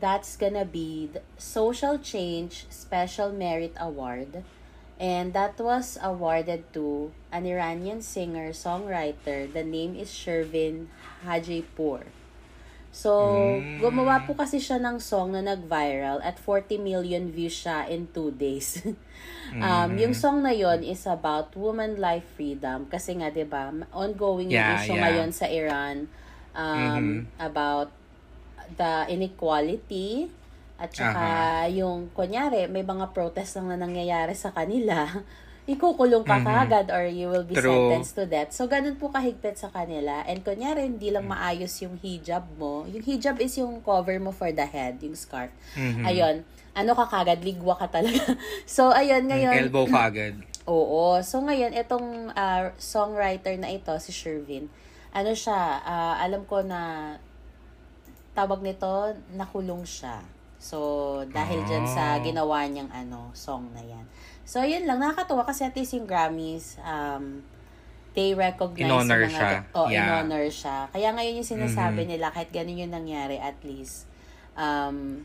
[0.00, 4.42] that's gonna be the Social Change Special Merit Award.
[4.96, 9.50] And that was awarded to an Iranian singer-songwriter.
[9.50, 10.88] The name is Shervin
[11.26, 12.06] Hajipur.
[12.92, 13.80] So, Mm.
[13.80, 18.28] gumawa po kasi siya ng song na nag-viral at 40 million views siya in two
[18.30, 18.84] days.
[19.64, 19.98] um, Mm.
[19.98, 22.84] Yung song na yon is about woman life freedom.
[22.86, 25.02] Kasi nga, di ba, ongoing yung Yeah, issue yeah.
[25.08, 26.04] ngayon sa Iran
[26.52, 27.40] um, Mhm.
[27.40, 27.88] about
[28.76, 30.28] the inequality
[30.76, 31.24] at saka
[31.72, 35.06] yung, kunyari, may mga protest lang na nangyayari sa kanila,
[35.62, 36.44] ikukulong ka Mhm.
[36.44, 37.70] kagad or you will be True.
[37.88, 38.50] sentenced to death.
[38.50, 40.26] So, ganun po kahigpit sa kanila.
[40.26, 42.82] And kunyari, hindi lang maayos yung hijab mo.
[42.84, 45.54] Yung hijab is yung cover mo for the head, yung scarf.
[45.72, 46.02] Mhm.
[46.02, 46.36] Ayun.
[46.72, 48.18] Ano ka kagad, ligwa ka talaga.
[48.66, 49.54] so, ayun, ngayon.
[49.62, 50.34] Elbow ka agad.
[50.66, 51.22] Oo.
[51.22, 54.66] So, ngayon, itong ah, songwriter na ito, si Shervin,
[55.10, 57.14] ano siya, ah, alam ko na
[58.32, 58.88] tawag nito,
[59.30, 60.24] nakulong siya.
[60.56, 60.78] So,
[61.28, 62.22] dahil dyan sa Ah.
[62.22, 64.06] ginawa niyang ano, song na yan.
[64.44, 64.98] So, yun lang.
[64.98, 67.42] Nakakatuwa kasi at least yung Grammys, um,
[68.12, 69.32] they recognize In-honor mga...
[69.32, 69.50] siya.
[69.72, 70.04] Oh, Yeah.
[70.20, 70.90] in-honor siya.
[70.92, 72.10] Kaya ngayon yung sinasabi Mhm.
[72.16, 74.04] nila, kahit ganun yung nangyari, at least,
[74.54, 75.24] um,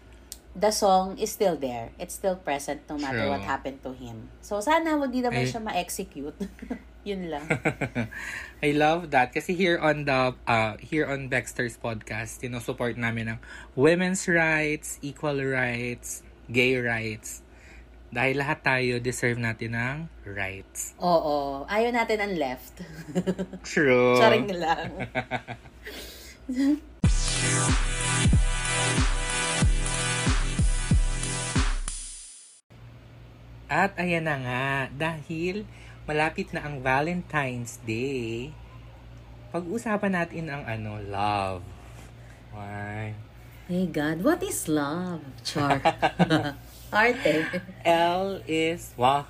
[0.56, 1.92] the song is still there.
[2.00, 3.34] It's still present no matter True.
[3.36, 4.32] what happened to him.
[4.42, 6.38] So, sana hindi naman Ay- siya ma-execute.
[7.08, 7.46] Yun lang.
[8.66, 13.00] I love that kasi here on the uh here on Baxter's podcast, you know, support
[13.00, 13.40] namin ng
[13.80, 16.20] women's rights, equal rights,
[16.52, 17.47] gay rights.
[18.08, 20.96] Dahil lahat tayo deserve natin ng rights.
[21.04, 21.68] Oo.
[21.68, 22.80] Ayaw natin ang left.
[23.68, 24.16] True.
[24.16, 24.90] Charing lang.
[33.68, 35.68] At ayan na nga, dahil
[36.08, 38.56] malapit na ang Valentine's Day,
[39.52, 41.60] pag-usapan natin ang ano, love.
[42.56, 43.12] Why?
[43.68, 45.20] Hey God, what is love?
[45.44, 45.84] Char.
[46.92, 47.46] Arte.
[47.84, 49.26] L is, wow,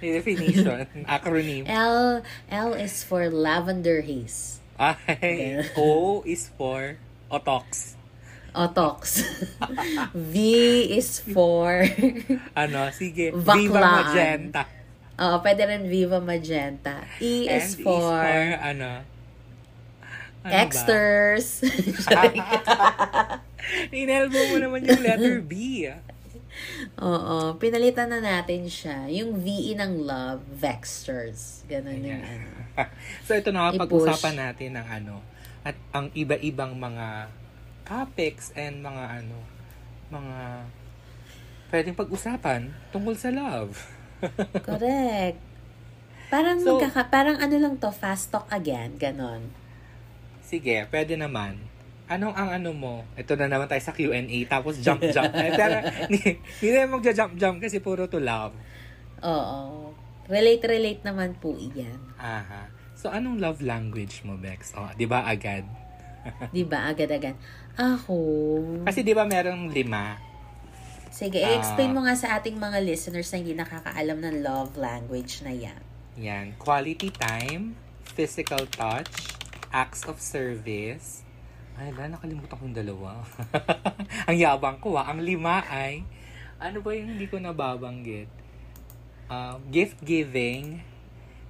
[0.00, 1.64] definition, acronym.
[1.68, 4.60] L, L is for lavender haze.
[4.80, 6.96] Ay, O is for
[7.30, 7.96] otox.
[8.56, 9.22] Otox.
[10.32, 10.34] v
[10.90, 11.84] is for...
[12.58, 13.56] Ano, sige, Baklaan.
[13.56, 14.62] Viva Magenta.
[15.20, 17.04] Oo, pwede rin Viva Magenta.
[17.20, 18.24] E And is is for...
[18.58, 19.04] ano?
[20.40, 20.56] Ano?
[20.56, 21.60] Exters.
[23.92, 25.84] Inelbow mo naman yung letter B.
[27.00, 29.06] Oo, pinalitan na natin siya.
[29.08, 31.64] Yung VE ng love, Vexters.
[31.70, 32.48] Ganun yung ano.
[33.26, 35.22] so ito na, pag-usapan natin ng ano,
[35.62, 37.30] at ang iba-ibang mga
[37.86, 39.36] topics and mga ano,
[40.10, 40.38] mga
[41.70, 43.78] pwedeng pag-usapan tungkol sa love.
[44.68, 45.38] Correct.
[46.30, 49.50] Parang, So- magkaka, parang ano lang to, fast talk again, ganon.
[50.42, 51.69] Sige, pwede naman.
[52.10, 52.94] Anong ang ano mo?
[53.14, 55.30] Ito na naman tayo sa Q&A, tapos jump-jump.
[55.46, 55.78] eh, pero,
[56.10, 58.50] hindi, na magja-jump-jump kasi puro to love.
[59.22, 59.94] Oo.
[60.26, 61.94] Relate-relate naman po iyan.
[62.18, 62.66] Aha.
[62.98, 64.74] So, anong love language mo, Bex?
[64.74, 65.62] Oh, di ba agad?
[66.52, 66.92] Di ba?
[66.92, 67.32] Agad-agad.
[67.80, 68.16] Ako.
[68.84, 70.20] Kasi di ba merong lima?
[71.08, 71.56] Sige, Ah.
[71.56, 75.80] explain mo nga sa ating mga listeners na hindi nakakaalam ng love language na yan.
[76.20, 76.52] Yan.
[76.60, 77.72] Quality time,
[78.04, 79.32] physical touch,
[79.72, 81.24] acts of service.
[81.80, 83.24] Ay, wala, nakalimutan ko yung dalawa.
[84.28, 85.08] ang yabang ko ah.
[85.08, 86.04] Ang lima ay,
[86.60, 88.28] ano ba yung hindi ko nababanggit?
[89.32, 90.84] Uh, gift giving,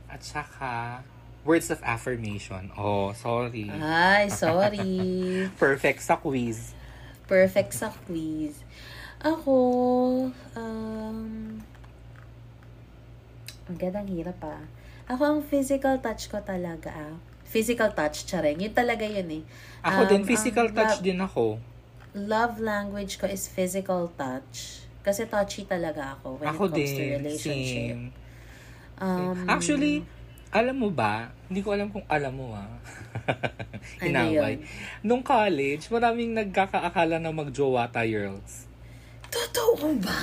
[0.06, 1.02] at saka
[1.42, 2.70] words of affirmation.
[2.78, 3.70] Oh, sorry.
[3.70, 4.86] Ay, sorry.
[5.62, 6.78] Perfect sa quiz.
[7.30, 8.62] Perfect sa quiz.
[9.22, 9.54] Ako,
[10.54, 11.18] um,
[13.66, 14.62] ang ganda, ang hirap ah.
[15.10, 17.29] Ako, ang physical touch ko talaga ah.
[17.50, 18.56] Physical touch, charing.
[18.56, 19.42] Yun talaga yun eh.
[19.82, 21.58] Ako Um, din, physical touch love- din ako.
[22.12, 24.82] Love language ko is physical touch.
[25.00, 27.90] Kasi touchy talaga ako when Ako it comes to din, relationship.
[27.90, 28.02] same.
[28.96, 30.04] Um, Actually,
[30.50, 31.32] alam mo ba?
[31.46, 32.68] Hindi ko alam kung alam mo ah.
[33.98, 34.54] Ano Inaway.
[34.54, 34.66] yun?
[35.00, 38.38] Nung college, maraming nagkakaakala na magjowa tayo.
[39.26, 40.20] totoo ba?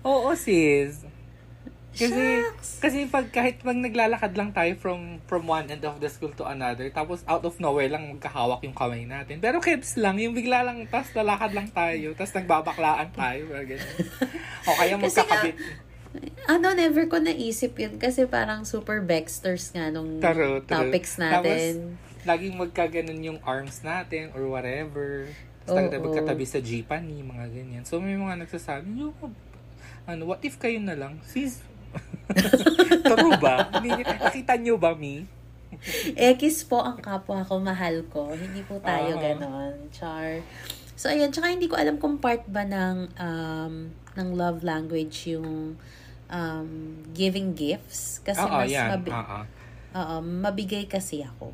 [0.00, 1.02] Oo, sis.
[1.94, 2.82] Kasi, Shucks.
[2.82, 6.42] kasi pag kahit pag naglalakad lang tayo from from one end of the school to
[6.42, 9.38] another, tapos out of nowhere lang magkahawak yung kamay natin.
[9.38, 13.42] Pero keps lang, yung bigla lang, tapos lalakad lang tayo, tapos nagbabaklaan tayo.
[14.66, 15.56] O kaya Kasi magkakabit.
[16.46, 20.66] Ano, never ko naisip yun kasi parang super Baxters nga nung True, true.
[20.66, 21.98] topics natin.
[22.24, 25.28] laging magkaganon yung arms natin or whatever.
[25.64, 27.82] Tapos tayo magkatabi sa jeepney, mga ganyan.
[27.84, 28.88] So, may mga nagsasabi,
[30.04, 31.20] ano, what if kayo na lang?
[31.24, 31.60] Sis,
[33.08, 33.68] true ba?
[33.78, 35.28] Hindi, nakita niyo ba, me?
[36.16, 38.32] Ekis po ang kapwa ko, mahal ko.
[38.32, 39.22] Hindi po tayo Aha.
[39.22, 39.74] ganon.
[39.92, 40.40] Char.
[40.96, 41.28] So, ayun.
[41.28, 43.74] Tsaka hindi ko alam kung part ba ng, um,
[44.14, 45.76] ng love language yung
[46.30, 46.68] um,
[47.12, 48.22] giving gifts.
[48.24, 48.88] Kasi Oo, mas yan.
[48.96, 49.12] mabi-.
[49.94, 51.52] Oo, mabigay kasi ako.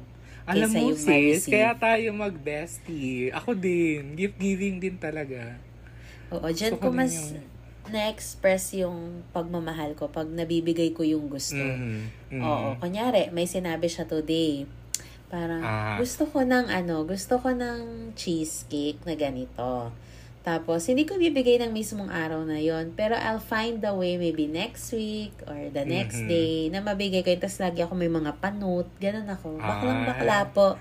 [0.49, 3.31] Alam mo, sis, kaya tayo mag-bestie.
[3.31, 4.19] Ako din.
[4.19, 5.59] Gift-giving din talaga.
[6.31, 7.50] Oo, dyan Gusto ko mas yung-
[7.91, 11.59] na-express yung pagmamahal ko pag nabibigay ko yung gusto.
[11.59, 12.31] Mhm.
[12.31, 12.41] Mhm.
[12.41, 14.65] Oo, kunyari, may sinabi siya today.
[15.27, 15.95] Parang, Ah.
[15.95, 19.91] gusto ko ng ano, gusto ko ng cheesecake na ganito.
[20.41, 24.45] Tapos, hindi ko bibigay ng mismong araw na yon Pero I'll find the way maybe
[24.45, 26.29] next week or the next Mhm.
[26.29, 27.39] day na mabigay ko yun.
[27.39, 28.89] Tapos lagi ako may mga panot.
[28.97, 29.57] Ganun ako.
[29.57, 30.07] Baklang Ah.
[30.07, 30.69] bakla po.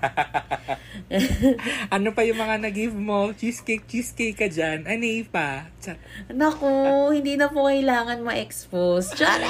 [1.90, 3.32] Ano pa yung mga nag-give mo?
[3.32, 4.86] Cheesecake, cheesecake ka dyan.
[4.86, 5.68] Ani pa.
[5.76, 5.98] Tsa-
[6.30, 6.70] Naku,
[7.10, 9.12] hindi na po kailangan ma-expose.
[9.12, 9.44] Chare!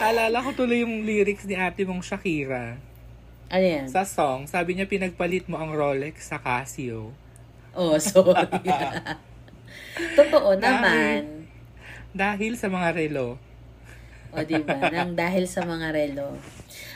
[0.00, 2.78] Alala ko tuloy yung lyrics ni ate mong Shakira.
[3.48, 3.86] Ano yan?
[3.86, 7.12] Sa song, sabi niya pinagpalit mo ang Rolex sa Casio.
[7.72, 8.48] Oh, sorry.
[10.18, 11.48] Totoo naman.
[12.12, 13.40] Dahil sa mga relo.
[14.32, 14.88] O, di ba?
[14.88, 16.40] Nang dahil sa mga relo.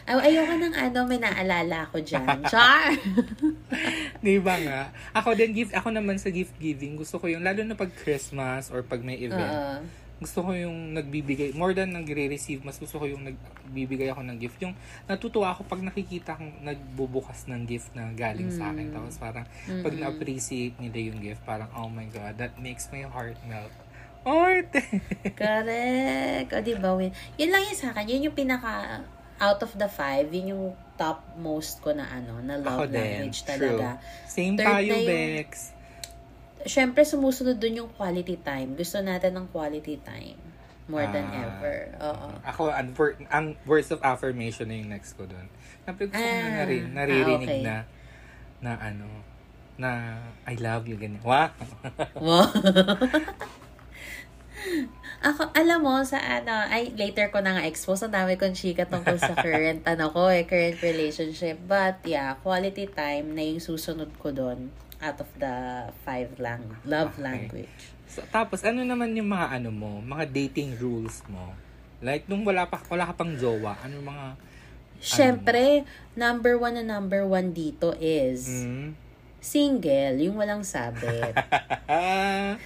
[0.09, 2.41] Ay, ayoko ng ano, may naalala ako dyan.
[2.49, 2.95] Char!
[4.25, 4.95] Di ba nga?
[5.13, 8.71] Ako din, gift, ako naman sa gift giving, gusto ko yung, lalo na pag Christmas
[8.71, 10.06] or pag may event, Oo.
[10.17, 14.57] Gusto ko yung nagbibigay, more than nagre-receive, mas gusto ko yung nagbibigay ako ng gift.
[14.65, 14.73] Yung
[15.05, 18.89] natutuwa ako pag nakikita kong nagbubukas ng gift na galing sa akin.
[18.89, 18.95] Mm.
[18.97, 20.01] Tapos parang, pag Mm-mm.
[20.01, 23.69] na-appreciate nila yung gift, parang, oh my God, that makes my heart melt.
[24.25, 24.73] Heart!
[25.41, 26.49] Correct.
[26.51, 26.97] O, di ba?
[26.97, 27.13] Win?
[27.37, 28.09] Yun lang yun sa akin.
[28.09, 29.05] Yun yung pinaka,
[29.37, 30.65] out of the five, yun yung
[30.97, 33.05] top most ko na ano, na Ako love din.
[33.21, 33.53] language True.
[33.53, 34.01] talaga.
[34.25, 35.76] Same Third tayo, yung- Bex.
[36.67, 38.75] Siyempre, sumusunod dun yung quality time.
[38.75, 40.37] Gusto natin ng quality time.
[40.87, 41.43] More than Ah.
[41.51, 41.77] ever.
[41.99, 42.27] Oo.
[42.47, 42.95] Ako, ang,
[43.27, 45.47] ang words of affirmation na yung next ko doon.
[45.87, 46.55] Gusto ko na Ah.
[46.63, 47.63] narin, naririnig Ah, okay.
[47.63, 47.75] na,
[48.63, 49.07] na ano,
[49.77, 49.91] na
[50.47, 51.23] I love you, ganyan.
[51.23, 51.51] Wow!
[52.23, 52.51] Wow.
[55.23, 58.07] Ako, alam mo, sa ano, ay, later ko na nga expose.
[58.07, 61.59] Ang dami kong chika tungkol sa current, ano ko eh, current relationship.
[61.67, 64.71] But, yeah, quality time na yung susunod ko doon
[65.01, 65.55] out of the
[66.05, 67.23] five lang, love Okay.
[67.23, 67.81] language.
[68.07, 71.53] So, tapos, ano naman yung mga ano mo, mga dating rules mo?
[72.01, 74.27] Like, nung wala pa, wala ka pang jowa, ano mga,
[74.97, 75.85] Siyempre,
[76.17, 78.97] number one na number one dito is mm,
[79.45, 81.37] single, yung walang sabit.
[81.89, 82.57] ah,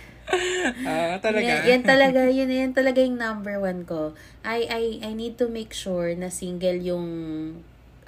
[0.87, 1.51] ah, talaga?
[1.51, 4.14] Yan, yan talaga, yun, yan talaga yung number one ko.
[4.47, 7.07] I, I, I need to make sure na single yung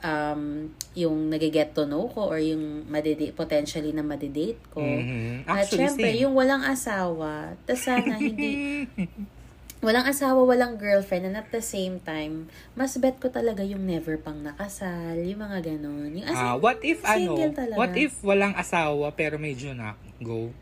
[0.03, 4.83] um, yung nagiget to know ko or yung madidate, potentially na madidate ko.
[4.83, 5.47] Mhm.
[5.49, 6.23] At syempre, same.
[6.27, 8.85] yung walang asawa, tas sana hindi,
[9.87, 12.47] walang asawa, walang girlfriend, and at the same time,
[12.79, 16.11] mas bet ko talaga yung never pang nakasal, yung mga ganon.
[16.15, 17.35] Yung as in, what if ano?
[17.51, 17.79] talaga.
[17.79, 19.99] What if walang asawa pero may Junak?
[20.23, 20.55] Go.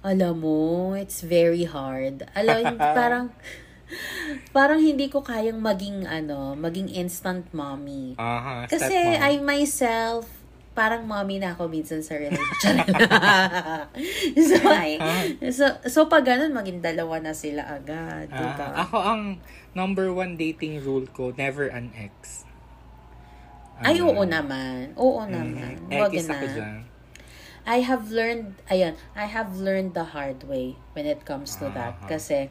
[0.00, 0.60] Alam mo,
[0.96, 2.24] it's very hard.
[2.32, 3.26] Alam, parang,
[4.56, 8.14] parang hindi ko kayang maging, ano, maging instant mommy.
[8.16, 8.94] Aha, Kasi.
[9.16, 10.26] I myself,
[10.70, 12.86] parang mommy na ako minsan sa relationship.
[14.48, 14.88] so, I,
[15.50, 18.30] so, so pag ganun, maging dalawa na sila agad.
[18.30, 18.66] Ah, Diba?
[18.78, 19.22] ako ang
[19.72, 22.46] number one dating rule ko, never an ex.
[23.80, 24.92] Ay, Ah, oo naman.
[24.94, 25.80] Oo naman.
[25.80, 26.52] mm, Wag Ekis ako na.
[26.52, 26.78] dyan.
[27.60, 31.96] I have learned, ayan, I have learned the hard way when it comes to that.
[32.00, 32.08] Aha.
[32.08, 32.48] Kasi,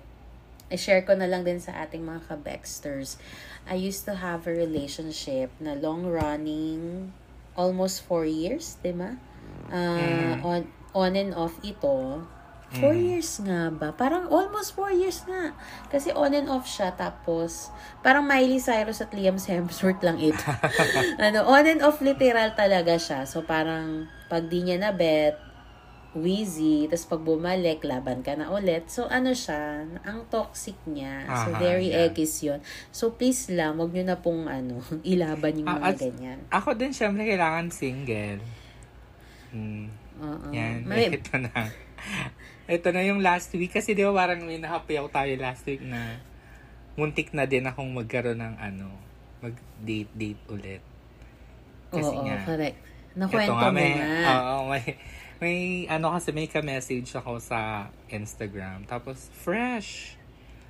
[0.69, 3.17] i-share ko na lang din sa ating mga kabexters.
[3.65, 7.09] I used to have a relationship na long-running,
[7.53, 9.17] almost four years, di ba?
[9.69, 10.45] Uh, Mm.
[10.45, 10.61] on,
[10.93, 12.21] on and off ito.
[12.69, 13.01] Four Mm.
[13.01, 13.89] years nga ba?
[13.91, 15.57] Parang almost four years nga.
[15.89, 17.73] Kasi on and off siya, tapos
[18.05, 20.37] parang Miley Cyrus at Liam Hemsworth lang ito.
[21.17, 23.25] ano, on and off literal talaga siya.
[23.25, 25.33] So parang pag di niya na bet,
[26.11, 28.87] wheezy, tapos pag bumalik, laban ka na ulit.
[28.87, 31.21] So ano siya, ang toxic niya.
[31.27, 32.07] So Aha, very yeah.
[32.07, 32.59] ekis yun.
[32.89, 36.39] So please lang, wag nyo na pong ano, ilaban yung Ah, mga at- ganyan.
[36.49, 38.41] Ako din, syempre, kailangan single.
[39.49, 39.89] Hmm.
[40.17, 40.49] Oo.
[40.49, 41.49] Yan, May- ito na.
[42.65, 43.69] ito na yung last week.
[43.71, 46.17] Kasi di ba parang may nahapiyaw tayo last week na
[46.93, 48.89] muntik na din akong magkaroon ng ano,
[49.39, 50.81] mag-date-date ulit.
[51.89, 52.77] Kasi Oo, nga, correct.
[53.13, 54.29] Nakwento nga, mo may, nga.
[54.29, 54.83] oo, may,
[55.39, 58.83] may, ano kasi, may ka-message ako sa Instagram.
[58.85, 60.19] Tapos, fresh.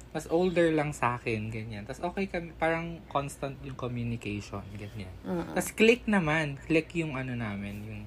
[0.09, 1.85] Mas older lang sa akin, ganyan.
[1.85, 5.13] Tapos, okay kami, parang constant yung communication, ganyan.
[5.25, 5.53] Oo.
[5.53, 6.57] Tapos, click naman.
[6.65, 8.01] Click yung ano namin, yung,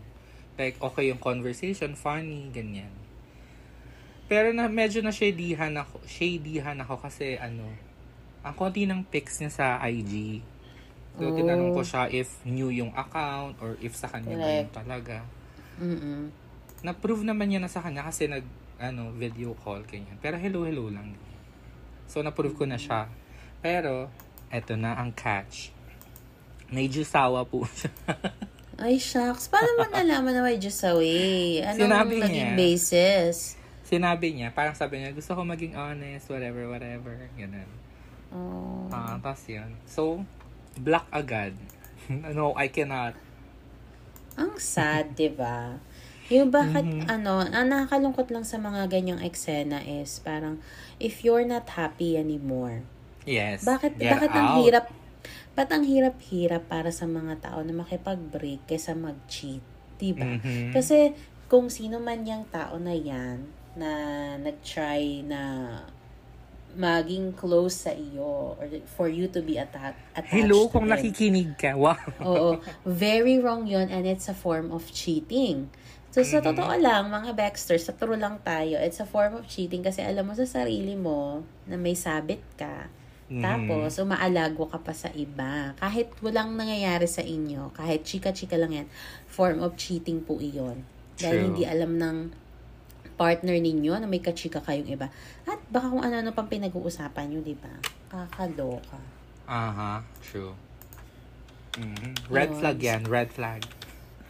[0.55, 2.91] like, okay yung conversation, funny, ganyan.
[4.27, 7.71] Pero na, medyo na shadyhan ako, shadyhan ako kasi, ano,
[8.43, 10.43] ang konti ng pics niya sa IG.
[11.19, 11.37] So, Oh.
[11.37, 15.17] tinanong ko siya if new yung account or if sa kanya ba yun talaga.
[15.79, 16.42] Mm-mm.
[16.83, 18.43] Na-prove naman niya na sa kanya kasi nag,
[18.83, 20.19] ano, video call, ganyan.
[20.19, 21.15] Pero hello-hello lang.
[22.11, 23.07] So, na-prove ko na siya.
[23.63, 24.11] Pero,
[24.51, 25.71] eto na ang catch.
[26.69, 27.95] May jusawa po siya.
[28.83, 29.47] Ay, shucks.
[29.47, 31.63] Paano mo nalaman na may Diyos away?
[31.63, 32.59] Anong Sinabi naging niya.
[32.59, 33.55] basis?
[33.87, 37.15] Sinabi niya, parang sabi niya, gusto ko maging honest, whatever, whatever.
[37.39, 37.69] Ganun.
[38.33, 38.89] Oh.
[38.91, 39.71] Ah, tapos yun.
[39.87, 40.25] So,
[40.81, 41.53] block agad.
[42.35, 43.15] no, I cannot.
[44.35, 45.77] Ang sad, di ba?
[46.33, 47.13] Yung bakit, Mhm.
[47.13, 50.57] ano, ang nakakalungkot lang sa mga ganyang eksena is parang,
[50.97, 52.81] if you're not happy anymore,
[53.23, 53.63] Yes.
[53.63, 54.65] bakit, get bakit ang out.
[54.65, 54.87] hirap,
[55.53, 59.61] ba't ang hirap-hirap para sa mga tao na makipag-break kaysa mag-cheat,
[60.01, 60.41] di ba?
[60.41, 60.73] Mhm.
[60.73, 61.13] Kasi,
[61.47, 63.91] kung sino man yung tao na yan, na
[64.37, 65.41] nag-try na
[66.73, 68.65] maging close sa iyo or
[68.97, 70.97] for you to be atta- attached Hello, to kung them.
[70.97, 71.77] nakikinig ka.
[71.77, 72.01] Wow.
[72.25, 72.51] Oo.
[72.83, 75.69] Very wrong yun and it's a form of cheating.
[76.13, 76.53] So, sa Mhm.
[76.53, 80.29] totoo lang, mga Baxter, sa true lang tayo, it's a form of cheating kasi alam
[80.29, 82.93] mo sa sarili mo na may sabit ka.
[83.33, 83.41] Mhm.
[83.41, 85.73] Tapos, umaalago ka pa sa iba.
[85.81, 88.87] Kahit walang nangyayari sa inyo, kahit chika-chika lang yan,
[89.25, 90.85] form of cheating po iyon.
[91.17, 91.47] Dahil True.
[91.49, 92.17] hindi alam ng
[93.17, 95.09] partner ninyo na may kachika kayong iba.
[95.49, 97.73] At baka kung ano-ano pang pinag-uusapan nyo, di ba?
[98.13, 99.01] Kakaloka.
[99.49, 100.53] Aha, true.
[101.81, 102.29] Mhm.
[102.29, 102.59] Red Yun.
[102.61, 103.65] flag yan, red flag.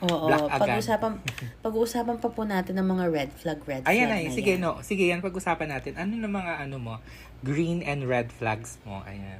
[0.02, 0.60] Oo, Black agad.
[0.60, 1.12] pag-uusapan,
[1.64, 4.60] pag-uusapan pa po natin ng mga red flag, red Ayan flag ay, na sige yan.
[4.60, 5.94] no, sige yan pag-usapan natin.
[5.94, 6.94] Ano na mga ano mo,
[7.40, 9.00] green and red flags mo?
[9.04, 9.38] Ayan.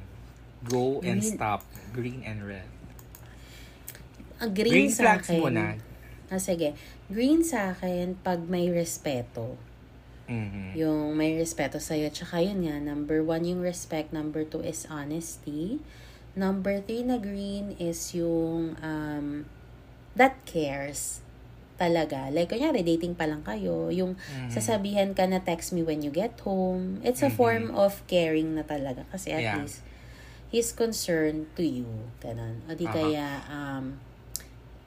[0.63, 1.61] Go and Green- stop.
[1.91, 2.67] Green and red.
[4.39, 5.39] Ang green, Green sa flags akin.
[5.41, 5.63] muna.
[6.27, 6.75] Ah, sige.
[7.07, 9.55] Green sa akin, pag may respeto.
[10.25, 10.73] Mhm.
[10.73, 12.07] Yung may respeto sa'yo.
[12.07, 14.11] Tsaka yun nga, number one yung respect.
[14.11, 15.83] Number two is honesty.
[16.33, 19.43] Number three na green is yung um,
[20.15, 21.19] that cares
[21.75, 22.29] talaga.
[22.29, 23.89] Like, kunyari, dating pa lang kayo.
[23.89, 24.49] Yung Mhm.
[24.53, 27.01] sasabihan ka na text me when you get home.
[27.01, 27.35] It's a Mhm.
[27.35, 29.03] form of caring na talaga.
[29.09, 29.57] Kasi at Yeah.
[29.59, 29.81] least,
[30.53, 31.89] he's concerned to you.
[32.21, 32.61] Ganon.
[32.69, 32.93] O di Aha.
[32.93, 33.97] kaya, um,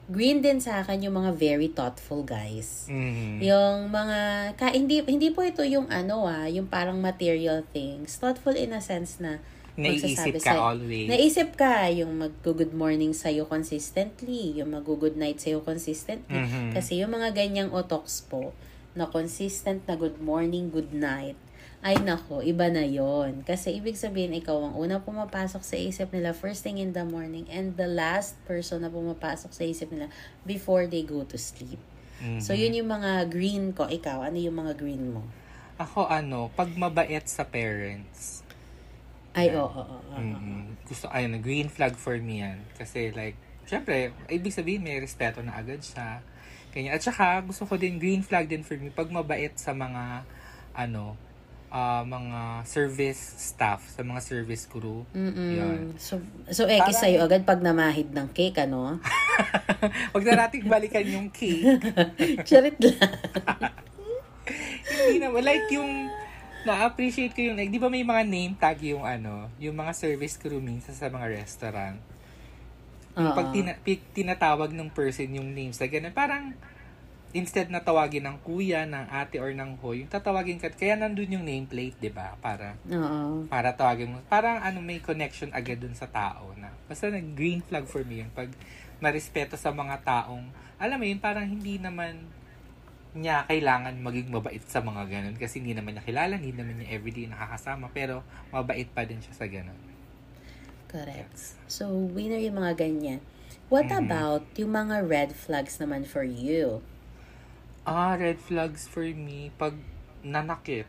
[0.07, 2.87] green din sa akin yung mga very thoughtful guys.
[2.87, 3.43] Mhm.
[3.43, 4.19] Yung mga,
[4.55, 8.15] ka, hindi, hindi po ito yung ano ah, yung parang material things.
[8.15, 9.43] Thoughtful in a sense na,
[9.77, 10.61] Naisip ka sa'yo.
[10.73, 11.05] always.
[11.05, 16.41] naisip ka yung mag-good morning sa'yo consistently, yung mag-good night sa'yo consistently.
[16.41, 16.73] Mhm.
[16.73, 18.57] Kasi yung mga ganyang otoks po,
[18.97, 21.37] na consistent na good morning, good night,
[21.85, 26.33] ay nako, iba na yon Kasi ibig sabihin, ikaw ang unang pumapasok sa isip nila
[26.33, 30.09] first thing in the morning and the last person na pumapasok sa isip nila
[30.41, 31.77] before they go to sleep.
[32.17, 32.41] Mhm.
[32.41, 33.85] So, yun yung mga green ko.
[33.85, 35.21] Ikaw, ano yung mga green mo?
[35.77, 38.36] Ako ano, pag mabait sa parents.
[39.37, 39.97] Ay, oo, oo, oo.
[40.01, 40.17] oo.
[40.17, 42.57] mm Gusto, ayun, green flag for me yan.
[42.73, 43.37] Kasi like,
[43.69, 46.25] syempre, ibig sabihin may respeto na agad siya.
[46.73, 46.97] Kanya.
[46.97, 50.23] At saka, gusto ko din, green flag din for me, pag mabait sa mga,
[50.73, 51.13] ano,
[51.67, 55.03] ah, mga service staff, sa mga service crew.
[55.11, 55.51] Mm-mm.
[55.59, 55.79] Yun.
[55.99, 58.99] So, so X Parang- sa'yo agad pag namahid ng cake, ano?
[60.15, 61.67] Huwag na nating balikan yung cake.
[62.47, 62.95] Charit lang.
[64.87, 65.43] Hindi naman.
[65.43, 66.07] Like yung,
[66.65, 70.39] na-appreciate ko yung, like, di ba may mga name tag yung ano, yung mga service
[70.39, 71.99] crew minsan sa mga restaurant.
[73.17, 76.53] Yung pag tina- pi- tinatawag ng person yung names, like ganun, parang,
[77.35, 81.37] instead na tawagin ng kuya, ng ate, or ng ho, yung tatawagin ka, kaya nandun
[81.37, 82.37] yung nameplate, di ba?
[82.39, 83.45] Para, Oo.
[83.51, 84.17] para tawagin mo.
[84.31, 86.71] Parang ano, may connection agad dun sa tao na.
[86.87, 88.31] Basta nag green flag for me yun.
[88.31, 88.53] Pag
[89.03, 90.47] marespeto sa mga taong,
[90.79, 92.36] alam mo yun, parang hindi naman
[93.15, 95.35] niya kailangan maging mabait sa mga ganun.
[95.39, 97.87] Kasi hindi naman niya kilala, hindi naman niya everyday nakakasama.
[97.93, 99.77] Pero mabait pa din siya sa ganun.
[100.87, 101.35] Correct.
[101.35, 101.59] Yes.
[101.67, 103.19] So, winner yung mga ganyan.
[103.67, 104.07] What Mhm.
[104.07, 106.79] about yung mga red flags naman for you?
[107.87, 109.75] Ah, red flags for me, pag
[110.23, 110.87] nanakit,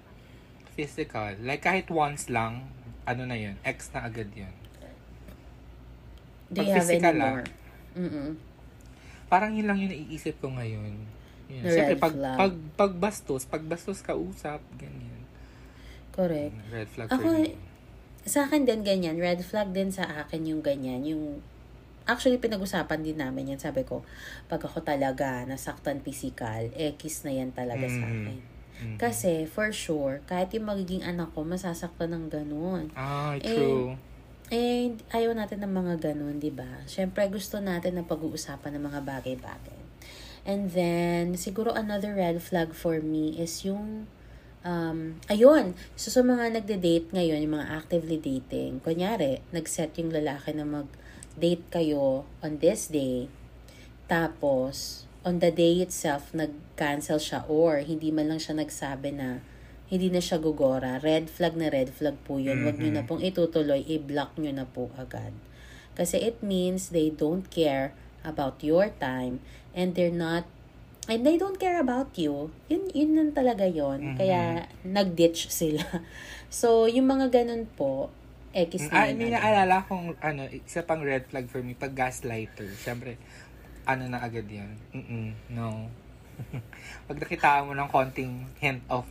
[0.74, 2.70] physical, like kahit once lang,
[3.06, 4.54] ano na yun, ex na agad yun.
[6.48, 7.12] Do Pag you have any ah.
[7.12, 7.44] more?
[7.98, 8.30] Mm-mm.
[9.28, 11.17] Parang yun lang yung naiisip ko ngayon.
[11.48, 11.62] Yun.
[11.64, 12.36] The Siyempre, red pag, flag.
[12.36, 15.24] pag, pag bastos, pag bastos ka usap, ganyan.
[16.12, 16.54] Correct.
[16.68, 17.56] Red flag Ako, for me.
[18.28, 19.16] Sa akin din ganyan.
[19.16, 21.00] Red flag din sa akin yung ganyan.
[21.02, 21.40] Yung
[22.08, 23.60] Actually, pinag-usapan din namin yan.
[23.60, 24.00] Sabi ko,
[24.48, 28.08] pag ako talaga nasaktan physical, eh, kiss na yan talaga sa Mhm.
[28.08, 28.38] akin.
[28.80, 28.96] Mhm.
[28.96, 32.88] Kasi, for sure, kahit yung magiging anak ko, masasaktan ng ganun.
[32.96, 33.92] Ah, eh, true.
[34.48, 36.80] Eh, ayaw natin ng mga ganun, di ba?
[36.88, 39.77] Siyempre, gusto natin na pag-uusapan ng mga bagay-bagay.
[40.48, 44.08] And then, siguro another red flag for me is yung,
[44.64, 50.56] um, ayun, so sa mga nagde-date ngayon, yung mga actively dating, kunyari, nag-set yung lalaki
[50.56, 53.28] na mag-date kayo on this day,
[54.08, 59.44] tapos, on the day itself, nag-cancel siya or hindi man lang siya nagsabi na
[59.92, 60.96] hindi na siya gugora.
[61.00, 62.64] Red flag na red flag po yun.
[62.64, 63.08] Huwag nyo na Mhm.
[63.08, 65.32] pong itutuloy, i-block nyo na po agad.
[65.96, 67.92] Kasi it means they don't care
[68.24, 69.40] about your time
[69.78, 70.42] and they're not
[71.08, 72.52] and they don't care about you.
[72.68, 74.16] Yun, yun lang talaga yon Mhm.
[74.20, 75.80] Kaya, nag-ditch sila.
[76.52, 78.08] So, yung mga ganun po,
[78.56, 79.40] X na Ah, yun may agad.
[79.40, 82.68] naalala kong, ano, isa pang red flag for me, pag gaslighter.
[82.72, 83.20] Siyempre,
[83.84, 84.72] ano na agad yan?
[84.96, 85.92] Mm-mm, no.
[87.08, 89.04] pag nakita mo ng konting hint of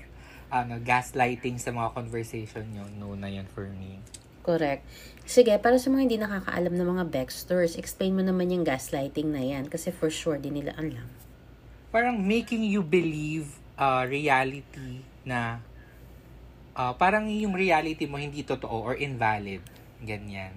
[0.50, 4.00] ano, gaslighting sa mga conversation nyo, no na yan for me.
[4.48, 4.88] Correct.
[5.28, 9.44] Sige, para sa mga hindi nakakaalam ng mga Baxters, explain mo naman yung gaslighting na
[9.44, 9.68] yan.
[9.68, 11.04] Kasi for sure, di nila alam.
[11.92, 15.60] Parang making you believe uh, reality na
[16.80, 19.60] uh, parang yung reality mo hindi totoo or invalid.
[20.00, 20.56] Ganyan.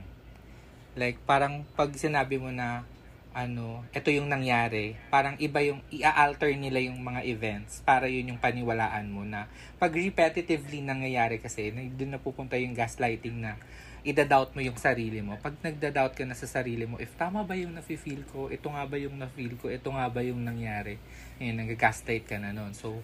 [0.94, 2.86] Like, parang pag sinabi mo na
[3.30, 8.40] ano, ito yung nangyari, parang iba yung, i-alter nila yung mga events para yun yung
[8.42, 9.46] paniwalaan mo na
[9.78, 13.54] pag repetitively nangyayari kasi, doon na pupunta yung gaslighting na
[14.02, 15.36] ida-doubt mo yung sarili mo.
[15.38, 18.82] Pag nagda-doubt ka na sa sarili mo, if tama ba yung nafe-feel ko, ito nga
[18.88, 20.96] ba yung na-feel ko, ito nga ba yung nangyari,
[21.38, 22.72] yun, nag-gaslight ka na nun.
[22.72, 22.98] So,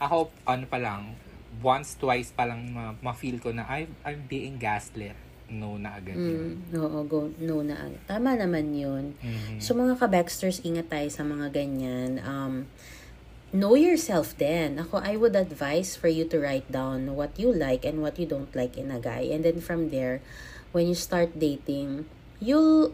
[0.00, 1.14] ako, ano pa lang,
[1.60, 5.27] once, twice pa lang ma- ma-feel ko na I'm, I'm being gaslit.
[5.48, 6.60] No na agad yun.
[6.68, 7.74] Mm, oo, go, no na.
[7.74, 8.00] agad.
[8.04, 9.16] Tama naman yun.
[9.18, 9.56] Mhm.
[9.58, 12.20] So mga ka-Baxters, ingat tayo sa mga ganyan.
[12.20, 12.68] Um,
[13.50, 14.76] know yourself then.
[14.76, 18.28] Ako, I would advise for you to write down what you like and what you
[18.28, 19.24] don't like in a guy.
[19.32, 20.20] And then from there,
[20.76, 22.04] when you start dating,
[22.44, 22.92] you'll,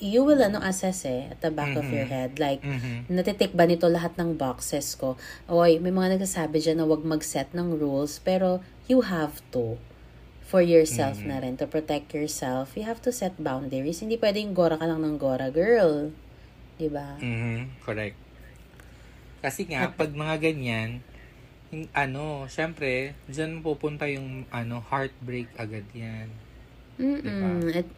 [0.00, 1.92] you will ano assess eh, at the back of Mhm.
[1.92, 2.40] your head.
[2.40, 3.12] Like, Mhm.
[3.12, 5.20] natitik ba nito lahat ng boxes ko?
[5.52, 9.76] Oy, may mga nagsasabi dyan na wag mag-set ng rules, pero you have to
[10.50, 11.28] for yourself Mhm.
[11.30, 12.74] na rin, to protect yourself.
[12.74, 14.02] You have to set boundaries.
[14.02, 16.10] Hindi pwedeng gora ka lang ng gora, girl.
[16.76, 17.14] 'Di ba?
[17.22, 18.18] Mhm, correct.
[19.40, 21.00] Kasi nga, pag mga ganyan,
[21.72, 26.28] yung, ano, syempre, dyan pupunta yung, ano, heartbreak agad yan.
[27.00, 27.72] Mm-mm.
[27.72, 27.88] At,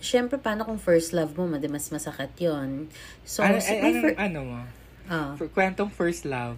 [0.00, 2.88] syempre, paano kung first love mo, mas masakit yon
[3.28, 4.60] So, ano, may ano, fir- ano mo?
[5.10, 5.36] ah.
[5.36, 6.56] For, kwentong first love.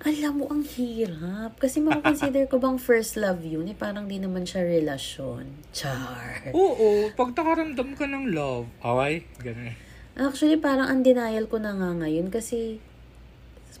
[0.00, 1.60] Alam mo, ang hirap.
[1.60, 5.70] Kasi makukonsider ko bang first love yun, eh, parang di naman siya relasyon.
[5.76, 6.50] Char.
[6.56, 9.76] Oo, pag nakaramdam ka ng love, okay, ganun.
[10.16, 12.80] Actually, parang ang denial ko na nga ngayon kasi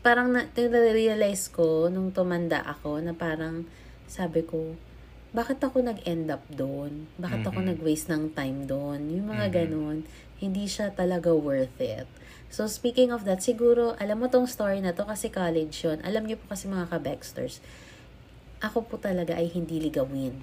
[0.00, 0.48] parang na,
[0.94, 3.68] realize ko nung tumanda ako na parang
[4.08, 4.76] sabi ko,
[5.30, 7.06] bakit ako nag-end up doon?
[7.20, 7.68] Bakit ako Mhm.
[7.74, 9.12] nag-waste ng time doon?
[9.14, 9.54] Yung mga Mhm.
[9.54, 9.98] ganun,
[10.40, 12.08] hindi siya talaga worth it.
[12.50, 16.02] So, speaking of that, siguro, alam mo tong story na to kasi college yun.
[16.02, 17.62] Alam niyo po kasi mga ka-Baxters,
[18.58, 20.42] ako po talaga ay hindi ligawin.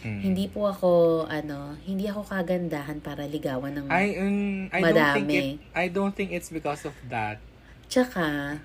[0.00, 0.20] Mm.
[0.22, 3.86] Hindi po ako, ano, hindi ako kagandahan para ligawan ng...
[3.90, 5.36] I, um, I don't think Madami.
[5.36, 7.36] it, I don't think it's because of that.
[7.90, 8.56] Tsaka,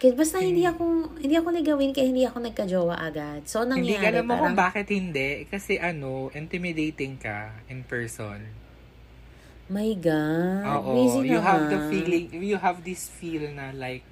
[0.00, 0.72] kaya basta hindi Hmm.
[0.72, 0.84] ako,
[1.20, 3.44] hindi ako ligawin kaya hindi ako nagka-jowa agad.
[3.44, 5.44] So, ang Hindi nangyari, ka alam mo kung parang, bakit hindi.
[5.46, 8.40] Kasi ano, intimidating ka in person.
[9.70, 11.90] My God, Oo, busy you have the naman.
[11.90, 14.06] feeling, you have this feel na like,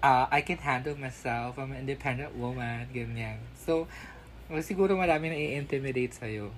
[0.00, 3.44] uh, I can handle myself, I'm an independent woman, ganyan.
[3.60, 3.86] So,
[4.64, 6.48] siguro marami na i-intimidate sa'yo.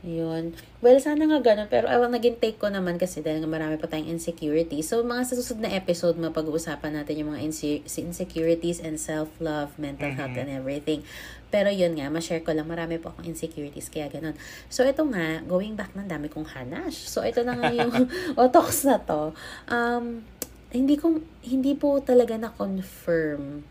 [0.00, 0.56] Yun.
[0.80, 1.68] Well, sana nga ganun.
[1.68, 4.80] Pero ay, naging take ko naman kasi dahil nga marami pa tayong insecurity.
[4.80, 10.08] So, mga sa susunod na episode, mapag-uusapan natin yung mga inse- insecurities and self-love, mental
[10.16, 10.40] health, Mhm.
[10.40, 11.04] and everything.
[11.52, 14.32] Pero yun nga, ma-share ko lang, marami po akong insecurities, kaya ganun.
[14.72, 17.04] So, ito nga, going back ng dami kong hanash.
[17.04, 17.92] So, ito na nga yung
[18.40, 19.36] otox na to.
[19.68, 20.24] Um,
[20.72, 23.68] hindi ko, hindi po talaga na-confirm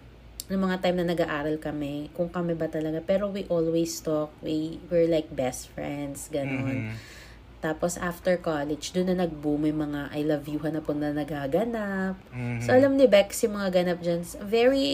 [0.50, 2.98] ng mga time na nag-aaral kami, kung kami ba talaga.
[3.06, 4.34] Pero we always talk.
[4.42, 6.90] We were like best friends, ganun.
[6.90, 7.18] Mhm.
[7.60, 12.16] Tapos after college, doon na nag-boom yung mga I love you na po na nagaganap.
[12.32, 12.64] Mhm.
[12.64, 14.88] So alam ni Bex yung mga ganap dyan, very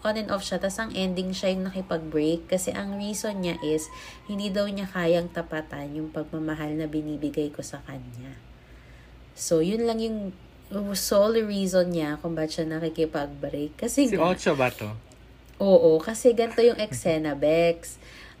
[0.00, 0.56] on and off siya.
[0.56, 2.48] Tapos ang ending siya yung nakipag-break.
[2.48, 3.92] Kasi ang reason niya is,
[4.26, 8.40] hindi daw niya kayang tapatan yung pagmamahal na binibigay ko sa kanya.
[9.36, 10.32] So yun lang yung
[10.92, 13.78] sole reason niya kung ba't siya nakikipag-break.
[13.78, 14.90] Kasi Si Ocho ba to?
[15.56, 17.96] Oo, kasi ganito yung eksena, Bex.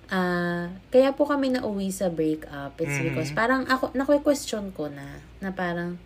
[0.06, 2.78] Ah, kaya po kami nauwi sa breakup.
[2.78, 3.10] It's Mhm.
[3.10, 5.98] because parang ako, naku-question ko na, na parang,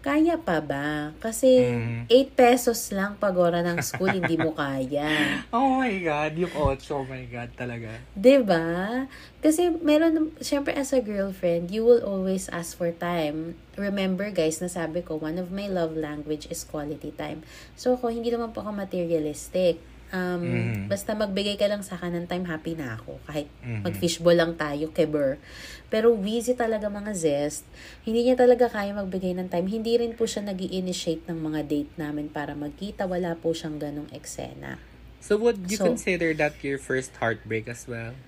[0.00, 1.12] kaya pa ba?
[1.20, 2.08] Kasi Mhm.
[2.08, 5.04] 8 pesos lang pag ora ng school, hindi mo kaya.
[5.52, 8.00] Oh my God, yung Ocho, oh my God, talaga.
[8.40, 9.04] ba?
[9.40, 13.60] Kasi meron, syempre as a girlfriend, you will always ask for time.
[13.76, 17.44] Remember guys, nasabi ko, one of my love language is quality time.
[17.76, 19.80] So ako, hindi naman po ako materialistic.
[20.10, 20.88] Um, Mhm.
[20.90, 23.22] Basta magbigay ka lang sa akin ng time, happy na ako.
[23.24, 23.86] Kahit Mhm.
[23.86, 25.38] mag-fishball lang tayo, keber.
[25.86, 27.62] Pero busy talaga mga zest.
[28.02, 29.66] Hindi niya talaga kaya magbigay ng time.
[29.66, 33.06] Hindi rin po siya nag initiate ng mga date namin para magkita.
[33.06, 34.82] Wala po siyang ganong eksena.
[35.22, 38.18] So would you So- consider that your first heartbreak as well?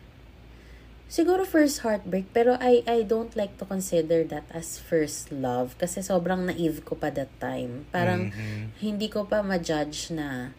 [1.12, 6.01] Siguro first heartbreak, pero I I don't like to consider that as first love kasi
[6.01, 7.85] sobrang naive ko pa that time.
[7.93, 8.80] Parang Mhm.
[8.80, 10.57] hindi ko pa ma-judge na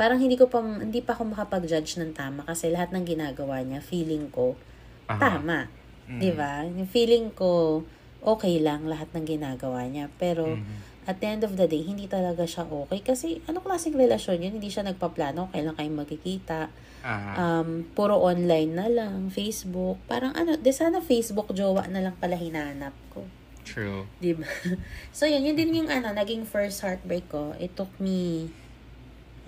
[0.00, 3.84] parang hindi ko pa hindi pa ako makapag-judge ng tama kasi lahat ng ginagawa niya
[3.84, 4.56] feeling ko
[5.04, 5.36] Aha.
[5.36, 5.68] tama,
[6.08, 6.16] Mhm.
[6.16, 6.64] 'di ba?
[6.64, 7.84] Yung feeling ko
[8.24, 11.04] okay lang lahat ng ginagawa niya, pero Mhm.
[11.04, 14.56] at the end of the day hindi talaga siya okay kasi ano klaseng relasyon yun?
[14.56, 16.72] Hindi siya nagpaplano kailan kayong magkikita.
[17.00, 19.96] Um, puro online na lang, Facebook.
[20.04, 23.24] Parang ano, de sana Facebook jowa na lang pala hinanap ko.
[23.64, 24.04] True.
[24.20, 24.44] Di ba?
[25.16, 27.56] so, yun, yun din yung ano, naging first heartbreak ko.
[27.56, 28.52] It took me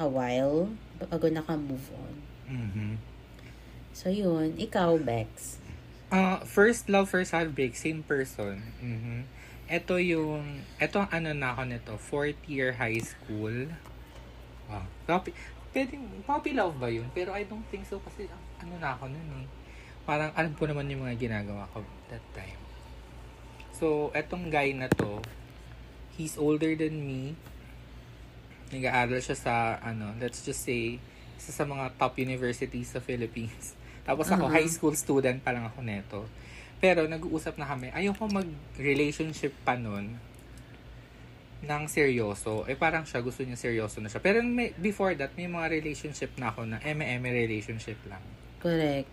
[0.03, 2.15] a while bago naka-move on.
[2.51, 2.91] Mhm.
[3.95, 4.59] So, yun.
[4.59, 5.63] Ikaw, Bex.
[6.13, 8.61] Uh, first love, first heartbreak, same person.
[8.83, 9.25] Mhm.
[9.71, 13.73] Ito yung, ito ang ano na ako nito, fourth year high school.
[14.69, 14.85] Wow.
[15.09, 15.33] Puppy,
[15.73, 17.09] pwedeng, puppy love ba yun?
[17.17, 19.49] Pero I don't think so kasi ah, ano na ako nun eh.
[20.05, 21.81] Parang alam ko naman yung mga ginagawa ko
[22.13, 22.61] that time.
[23.73, 25.25] So, etong guy na to,
[26.13, 27.35] he's older than me.
[28.73, 30.97] Nag-aaral siya sa, ano, let's just say,
[31.37, 33.77] isa sa mga top universities sa Philippines.
[34.09, 34.57] Tapos ako, Uh-huh.
[34.57, 36.21] high school student pa lang ako neto.
[36.83, 40.19] Pero nag-uusap na kami, ayoko mag-relationship pa nun
[41.63, 42.67] ng seryoso.
[42.67, 44.19] Eh parang siya, gusto niya seryoso na siya.
[44.19, 48.19] Pero may, before that, may mga relationship na ako na eme-eme relationship lang.
[48.59, 49.07] Correct.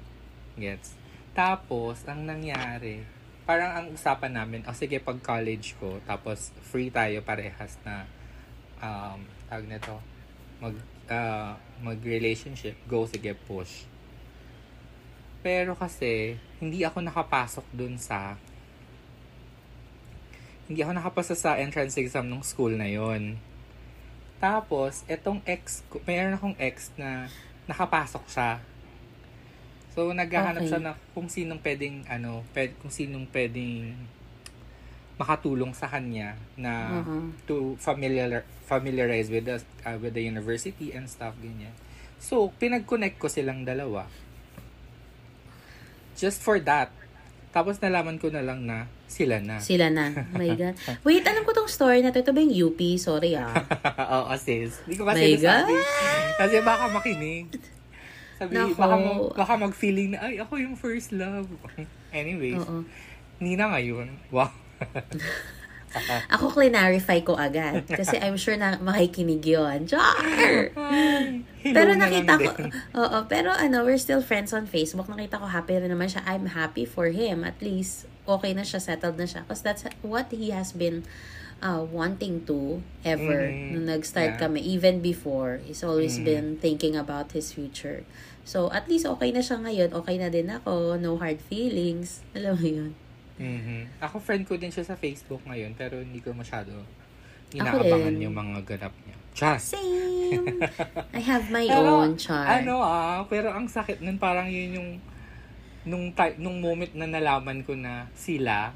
[0.57, 0.97] Gets?
[1.37, 3.05] Tapos, ang nangyari,
[3.45, 8.09] parang ang usapan namin, o sige, pag college ko, tapos free tayo parehas na,
[8.81, 9.97] um, tag nito,
[10.61, 10.77] mag,
[11.09, 13.89] ah, mag-relationship, go, sige, push.
[15.41, 18.37] Pero kasi, hindi ako nakapasok dun sa,
[20.69, 23.41] hindi ako nakapasa sa entrance exam ng school na yon.
[24.37, 27.25] Tapos, etong ex, ko- mayroon akong ex na
[27.65, 28.51] nakapasok siya.
[29.97, 30.69] So, naghahanap Okay.
[30.69, 33.97] siya na kung sinong pwedeng, ano, pwed, kung sinong pwedeng
[35.19, 37.27] makatulong sa kanya na Uh-huh.
[37.43, 41.75] to familiar familiarize with the uh, with the university and stuff ganyan.
[42.17, 44.07] So, pinag-connect ko silang dalawa.
[46.13, 46.91] Just for that.
[47.49, 49.57] Tapos nalaman ko na lang na sila na.
[49.57, 50.11] Sila na.
[50.13, 50.75] Oh my God.
[51.01, 52.19] Wait, alam ko tong story na to.
[52.19, 52.79] Ito ba yung UP?
[52.95, 53.49] Sorry ah.
[54.19, 54.83] Oo, sis.
[54.83, 55.65] Hindi ko My kasi God.
[55.65, 55.75] nasabi.
[56.37, 57.47] Kasi baka makinig.
[58.35, 58.75] Sabi, Nako.
[58.77, 61.47] baka, mag- baka mag-feeling na, ay, ako yung first love.
[62.13, 62.85] Anyways, Oo.
[63.35, 64.07] hindi na ngayon.
[64.29, 64.51] Wow.
[66.29, 67.81] Ako clarify ko agad.
[67.89, 69.89] Kasi I'm sure na makikinig yun.
[69.89, 70.69] Char!
[71.65, 72.49] Pero na nakita ko,
[72.93, 75.09] oo, pero ano, we're still friends on Facebook.
[75.09, 76.21] Nakita ko happy rin naman siya.
[76.29, 77.41] I'm happy for him.
[77.41, 79.41] At least, okay na siya, settled na siya.
[79.49, 81.09] Because that's what he has been
[81.65, 83.49] uh, wanting to ever.
[83.49, 83.73] Mhm.
[83.73, 84.41] Nung nag-start Yeah.
[84.45, 86.25] kami, even before, he's always Mhm.
[86.25, 88.05] been thinking about his future.
[88.45, 89.89] So, at least okay na siya ngayon.
[90.05, 91.01] Okay na din ako.
[91.01, 92.21] No hard feelings.
[92.37, 92.91] Alam mo yun.
[93.39, 94.03] Mhm.
[94.03, 96.83] Ako friend ko din siya sa Facebook ngayon, pero hindi ko masyado
[97.49, 99.17] inaabangan yung mga ganap niya.
[99.33, 99.73] Just!
[99.73, 100.61] Same!
[101.17, 102.45] I have my Pero, own char.
[102.45, 104.89] Ano ah, pero ang sakit nun, parang yun yung
[105.87, 108.75] nung, nung moment na nalaman ko na sila,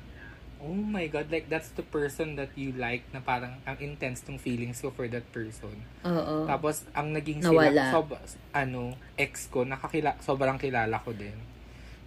[0.63, 4.39] oh my God, like that's the person that you like na parang ang intense ng
[4.39, 5.75] feelings ko for that person.
[6.07, 6.47] Oo.
[6.47, 7.69] Tapos, ang naging Nawala.
[7.69, 8.07] sila, sob,
[8.55, 11.35] ano, ex ko, nakakila, sobrang kilala ko din.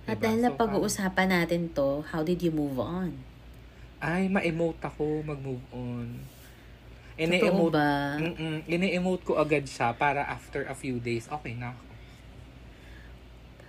[0.06, 0.30] At Diba?
[0.30, 3.18] dahil na So, pag-uusapan natin to, how did you move on?
[3.98, 6.22] Ay, ma-emote ako, mag-move on.
[7.16, 7.90] Totoo Ini-emote, ba?
[8.20, 11.82] mm ini-emote ko agad siya para after a few days, okay na ako.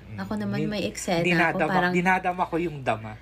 [0.08, 0.18] Mm.
[0.20, 3.16] Ako naman Din- may eksena ako, dinadama, parang, dinadama ko yung dama.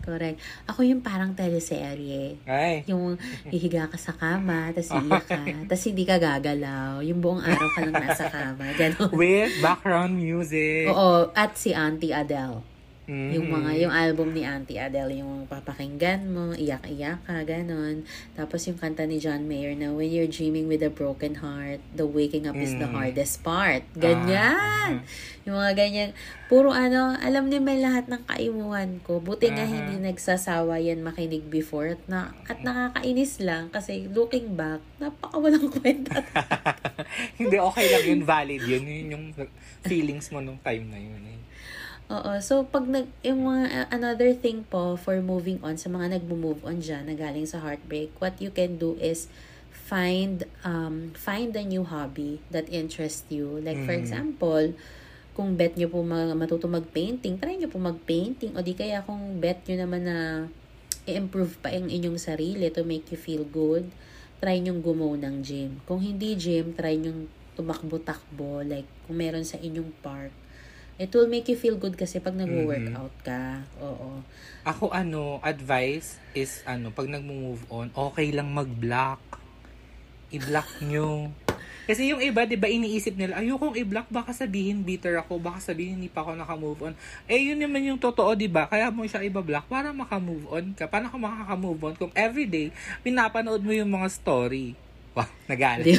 [0.00, 0.38] Correct.
[0.66, 2.40] Ako yung parang teleserye.
[2.44, 3.14] Ay, Yung
[3.46, 7.04] hihiga ka sa kama, tapos iiyak ka, tapos hindi ka gagalaw.
[7.04, 8.64] Yung buong araw ka lang nasa kama.
[8.80, 9.10] Ganon.
[9.12, 10.88] with background music.
[10.88, 12.69] Oo, at si Auntie Adele.
[13.10, 13.30] Mhm.
[13.34, 18.06] Yung mga, yung album ni Auntie Adele, yung papakinggan mo, iyak-iyak ka, ganon.
[18.38, 22.06] Tapos yung kanta ni John Mayer na, When you're dreaming with a broken heart, the
[22.06, 22.94] waking up is the Mm.
[22.94, 23.82] hardest part.
[23.82, 25.02] Ah, Ganyan!
[25.42, 26.10] Yung mga ganyan.
[26.46, 29.18] Puro ano, alam ni may lahat ng kaimuhan ko.
[29.18, 29.72] Buti nga Aha.
[29.72, 31.98] hindi nagsasawa yan makinig before.
[31.98, 36.22] At, na, at nakakainis lang kasi looking back, napakawalang kwenta.
[37.40, 38.84] Hindi, okay lang yun, valid yun.
[38.86, 39.24] Yun yung
[39.82, 41.18] feelings mo nung time na yun.
[41.26, 41.38] Eh.
[42.10, 42.32] Oo.
[42.42, 46.82] So, pag nag, yung mga, another thing po for moving on, sa mga nagmo-move on
[46.82, 49.30] dyan, na galing sa heartbreak, what you can do is
[49.70, 53.62] find, um, find a new hobby that interests you.
[53.62, 54.02] Like, for Mhm.
[54.02, 54.64] example,
[55.38, 58.58] kung bet nyo po mag, matuto mag-painting, try nyo po mag-painting.
[58.58, 60.18] O di kaya kung bet nyo naman na
[61.06, 63.86] i-improve pa yung inyong sarili to make you feel good,
[64.42, 65.78] try nyo gumaw ng gym.
[65.86, 68.66] Kung hindi gym, try nyo tumakbo-takbo.
[68.66, 70.34] Like, kung meron sa inyong park,
[71.00, 73.64] It will make you feel good kasi pag nag-workout ka.
[73.80, 74.20] Oo.
[74.68, 79.40] Ako ano, advice is ano, pag nagmo-move on, okay lang mag-block.
[80.28, 81.32] I-block nyo.
[81.88, 85.96] Kasi yung iba, di ba, iniisip nila, ayokong i-block, baka sabihin bitter ako, baka sabihin
[85.96, 86.94] hindi pa ako naka-move on.
[87.24, 88.68] Eh, yun naman yung totoo, di ba?
[88.68, 90.84] Kaya mo siya iba-block para maka-move on ka.
[90.84, 94.76] Paano ka makaka-move on kung everyday, pinapanood mo yung mga story?
[95.10, 95.82] Wow, ba?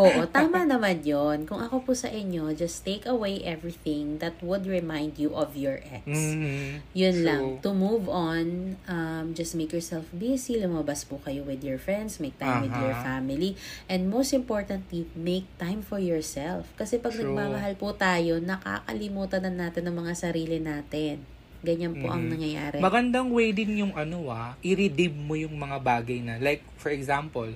[0.00, 1.44] Oo, tama naman yon.
[1.44, 5.84] Kung ako po sa inyo, just take away everything that would remind you of your
[5.84, 6.08] ex.
[6.08, 6.80] Mhm.
[6.96, 7.26] Yun True.
[7.28, 7.44] lang.
[7.60, 10.56] To move on, um, just make yourself busy.
[10.56, 12.24] Lumabas po kayo with your friends.
[12.24, 13.04] Make time with your Aha.
[13.04, 13.52] family.
[13.84, 16.72] And most importantly, make time for yourself.
[16.80, 17.36] Kasi pag True.
[17.36, 21.39] nagmamahal po tayo, nakakalimutan na natin ang mga sarili natin.
[21.60, 22.30] Ganyan po ang Mhm.
[22.32, 22.76] nangyayari.
[22.80, 26.40] Magandang way din yung ano ah, i-redeem mo yung mga bagay na.
[26.40, 27.52] Like, for example,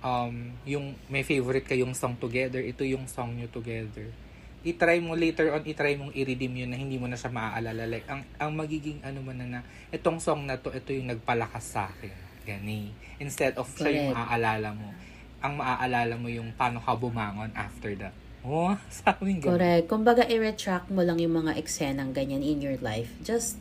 [0.00, 4.04] um, yung may favorite kayong song together, ito yung song nyo together.
[4.60, 7.88] I-try mo later on, i-try mong i-redeem yun na hindi mo na siya maaalala.
[7.88, 11.72] Like, ang, ang magiging ano man na na, itong song na to, ito yung nagpalakas
[11.72, 12.12] sa akin.
[12.44, 12.92] Gani.
[13.16, 14.18] Instead of siya yung Correct.
[14.28, 14.88] maaalala mo.
[15.38, 18.12] Ang maaalala mo yung paano ka bumangon after that.
[18.48, 19.60] Oh, sa amin ganun.
[19.60, 19.84] Correct.
[19.86, 23.12] Kumbaga, i-retract mo lang yung mga eksenang ganyan in your life.
[23.20, 23.60] Just,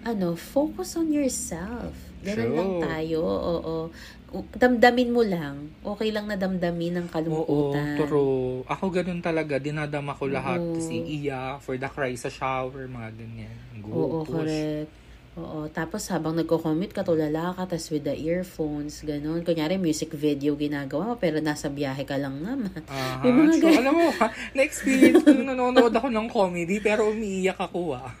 [0.00, 1.92] ano, focus on yourself.
[2.24, 2.56] Ganun True.
[2.56, 3.20] lang tayo.
[3.20, 3.76] Oo.
[4.50, 5.70] Damdamin mo lang.
[5.84, 7.94] Okay lang na damdamin ng Oo, kalungkutan.
[8.00, 8.64] true.
[8.66, 9.60] Ako ganun talaga.
[9.60, 10.58] Dinadama ko lahat.
[10.58, 10.80] Oo.
[10.80, 13.54] Si Iya, for the cry sa shower, mga ganyan.
[13.78, 14.32] Go, Oo, push.
[14.42, 15.03] correct.
[15.34, 19.42] Oo, tapos habang nagko-commute ka, tulala ka, tas with the earphones, ganun.
[19.42, 22.70] Kunyari, music video ginagawa mo, pero nasa biyahe ka lang naman.
[22.86, 23.62] Aha, May mga true.
[23.66, 23.80] ganyan.
[23.82, 24.06] Alam mo,
[24.54, 28.14] na-experience ko nanonood ako ng comedy, pero umiiyak ako ah.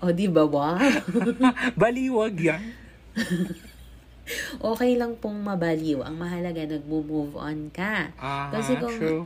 [0.00, 0.48] o, di ba?
[0.48, 0.80] Wow.
[1.80, 2.62] Baliwag yan.
[4.56, 6.00] Okay lang pong mabaliw.
[6.00, 8.08] Ang mahalaga, nag-move on ka.
[8.16, 9.22] Aha, Kasi kung- true.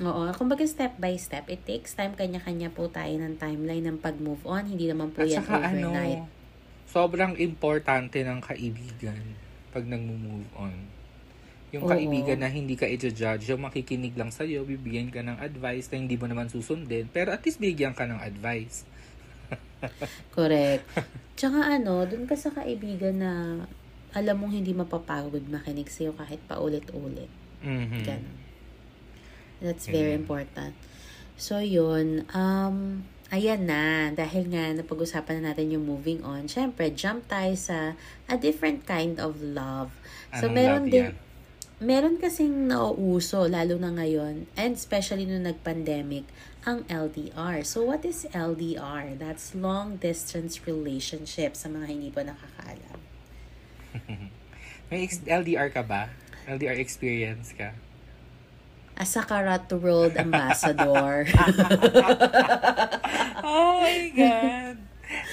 [0.00, 4.40] Oo, kumbaga step by step, it takes time, kanya-kanya po tayo ng timeline ng pag-move
[4.46, 4.64] on.
[4.64, 6.22] Hindi naman po At yan saka overnight.
[6.24, 6.38] ano,
[6.90, 9.22] sobrang importante ng kaibigan
[9.70, 10.74] pag nag-move on.
[11.70, 11.90] Yung Oo.
[11.94, 16.18] kaibigan na hindi ka i-judge, yung makikinig lang sa'yo, bibigyan ka ng advice na hindi
[16.18, 18.82] mo naman susundin, pero at least bigyan ka ng advice.
[20.36, 20.82] Correct.
[21.38, 23.32] Tsaka ano, dun ka sa kaibigan na
[24.10, 27.30] alam mong hindi mapapagod makinig sa'yo kahit paulit-ulit.
[27.62, 28.02] Mhm.
[28.02, 28.38] Ganun.
[29.62, 30.26] That's very Ayan.
[30.26, 30.74] important.
[31.38, 32.26] So, yun.
[32.34, 34.10] Um, ayan na.
[34.12, 36.46] Dahil nga, napag-usapan na natin yung moving on.
[36.50, 37.94] Siyempre, jump tayo sa
[38.26, 39.90] a different kind of love.
[40.34, 41.14] So, Anong meron love din, yan?
[41.80, 46.28] meron kasing nauuso, lalo na ngayon, and especially nung nag-pandemic,
[46.68, 47.64] ang LDR.
[47.64, 49.16] So, what is LDR?
[49.16, 53.00] That's long distance relationship sa mga hindi pa nakakaalam.
[54.92, 56.12] May LDR ka ba?
[56.44, 57.72] LDR experience ka?
[59.00, 61.24] As a Karat World Ambassador.
[63.40, 64.76] oh my God!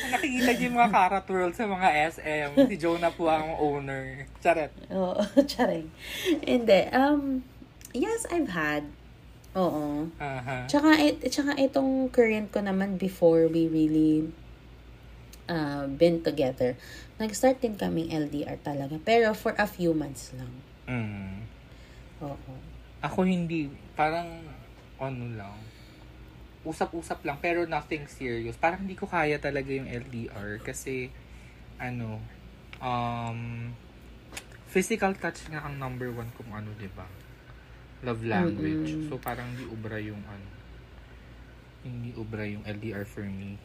[0.07, 2.49] Nakikita niyo yung mga Karat World sa mga SM.
[2.63, 4.23] Si Jonah po ang owner.
[4.39, 4.71] Charet.
[4.87, 5.19] Oo,
[5.51, 5.91] charing.
[6.47, 6.79] Hindi.
[6.95, 7.43] Um,
[7.91, 8.87] yes, I've had.
[9.51, 10.15] Oo.
[10.15, 10.63] Aha.
[10.71, 14.31] Tsaka, it, tsaka itong current ko naman before we really
[15.51, 16.79] uh, been together.
[17.19, 18.95] Nag-start din kaming LDR talaga.
[19.03, 20.55] Pero for a few months lang.
[20.87, 21.43] Mm.
[22.23, 22.66] Oo.
[23.01, 23.69] Ako hindi.
[23.93, 24.25] Parang,
[24.97, 25.57] ano lang.
[26.65, 28.57] Usap-usap lang, pero nothing serious.
[28.57, 31.13] Parang hindi ko kaya talaga yung LDR kasi,
[31.77, 32.17] ano,
[32.81, 33.71] um,
[34.67, 37.05] physical touch nga ang number one kung ano, di ba?
[38.01, 38.93] Love language.
[38.93, 39.09] Mm-mm.
[39.09, 40.47] So, parang hindi ubra yung, ano,
[41.85, 43.55] hindi ubra yung LDR for me.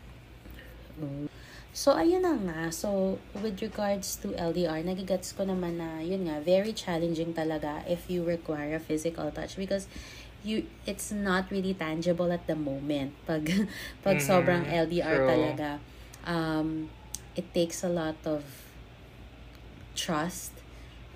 [1.00, 1.26] Mm.
[1.72, 2.60] So, ayun na nga.
[2.68, 8.12] So, with regards to LDR, nagigets ko naman na, yun nga, very challenging talaga if
[8.12, 9.88] you require a physical touch because
[10.44, 13.16] you it's not really tangible at the moment.
[13.24, 13.48] Pag,
[14.04, 14.28] pag Mhm.
[14.28, 15.28] sobrang LDR True.
[15.32, 15.80] talaga,
[16.28, 16.92] um,
[17.32, 18.44] it takes a lot of
[19.96, 20.52] trust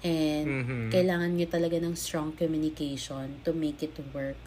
[0.00, 0.88] and Mhm.
[0.88, 4.40] kailangan nyo talaga ng strong communication to make it work.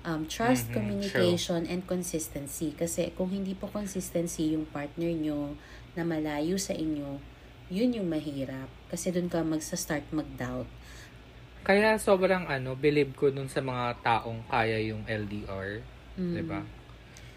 [0.00, 2.72] Um, trust, Mhm, communication, and consistency.
[2.72, 5.52] Kasi kung hindi po consistency yung partner nyo
[5.92, 7.20] na malayo sa inyo,
[7.68, 8.72] yun yung mahirap.
[8.88, 10.66] Kasi dun ka magsa-start mag-doubt.
[11.60, 15.84] Kaya sobrang, ano, believe ko dun sa mga taong kaya yung LDR.
[16.16, 16.32] Mm.
[16.32, 16.60] Di ba?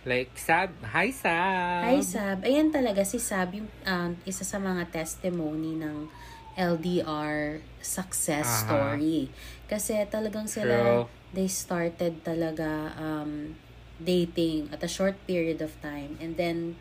[0.08, 0.72] Like, Sab.
[0.96, 1.84] Hi, Sab!
[1.84, 2.48] Hi, Sab.
[2.48, 6.08] Ayan talaga, si Sab yung um, isa sa mga testimony ng
[6.56, 8.96] LDR success Aha.
[8.96, 9.28] story.
[9.68, 11.23] Kasi talagang sila, True.
[11.34, 13.58] They started talaga um,
[13.98, 16.78] dating at a short period of time and then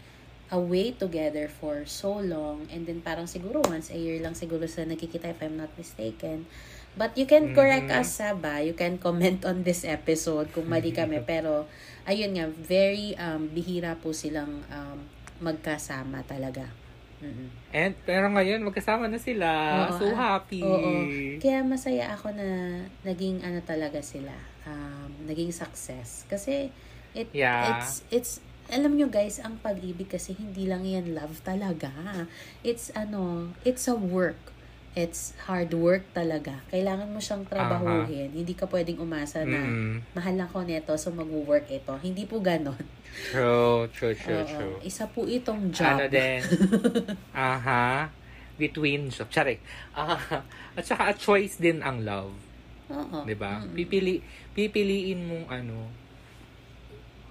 [0.52, 4.92] away together for so long and then parang siguro once a year lang siguro sila
[4.92, 6.44] nagkikita if I'm not mistaken.
[6.92, 8.04] But you can correct Mhm.
[8.04, 8.60] us, Saba.
[8.60, 11.24] You can comment on this episode kung mali kami.
[11.30, 11.64] Pero,
[12.04, 15.00] ayun nga, very um, bihira po silang um,
[15.40, 16.68] magkasama talaga.
[17.22, 17.48] Mm-mm.
[17.70, 19.48] And, pero ngayon, magkasama na sila.
[19.88, 20.60] Oo, so ah, happy.
[20.60, 20.92] Oo.
[21.38, 24.34] Kaya masaya ako na naging ano talaga sila.
[24.66, 26.26] Um, naging success.
[26.28, 26.68] Kasi,
[27.14, 27.78] it, Yeah.
[27.78, 28.32] it's, it's,
[28.68, 31.90] alam nyo guys, ang pag-ibig kasi hindi lang yan love talaga.
[32.62, 34.51] It's ano, it's a work.
[34.92, 36.60] It's hard work talaga.
[36.68, 38.28] Kailangan mo siyang trabahuhin.
[38.28, 41.96] Hindi ka pwedeng umasa na Mm, mahal ako neto so mag-work ito.
[41.96, 42.76] Hindi po ganon.
[43.32, 44.52] true, true, true, Oo.
[44.52, 44.76] true.
[44.84, 45.96] Isa po itong job.
[45.96, 46.44] Ano din?
[47.32, 48.12] Aha.
[48.60, 49.32] Between job.
[49.32, 49.64] Charik.
[49.96, 50.44] Aha.
[50.76, 52.36] At saka a choice din ang love.
[52.92, 53.24] Oo.
[53.24, 53.64] 'Di ba?
[53.64, 53.72] Mm-mm.
[53.72, 54.20] Pipili
[54.52, 55.88] pipiliin mong ano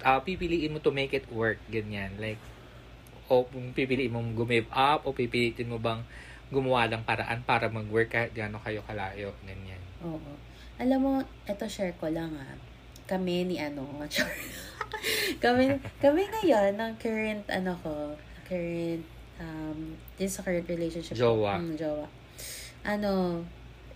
[0.02, 2.42] ah pipiliin mo to make it work ganyan like
[3.30, 6.02] o kung pipiliin mong gumive up o pipiliin mo bang
[6.52, 10.34] gumawa ng paraan para mag-work kahit gaano kayo kalayo ganyan Oo.
[10.82, 11.14] Alam mo,
[11.46, 12.58] eto share ko lang ah.
[13.06, 13.86] Kami ni ano,
[15.44, 18.18] kami, kami ngayon, ng current, ano ko,
[18.50, 19.04] current,
[19.38, 21.14] um, this sa current relationship.
[21.14, 21.62] Jowa.
[21.62, 22.08] Mm, jowa.
[22.82, 23.44] Ano,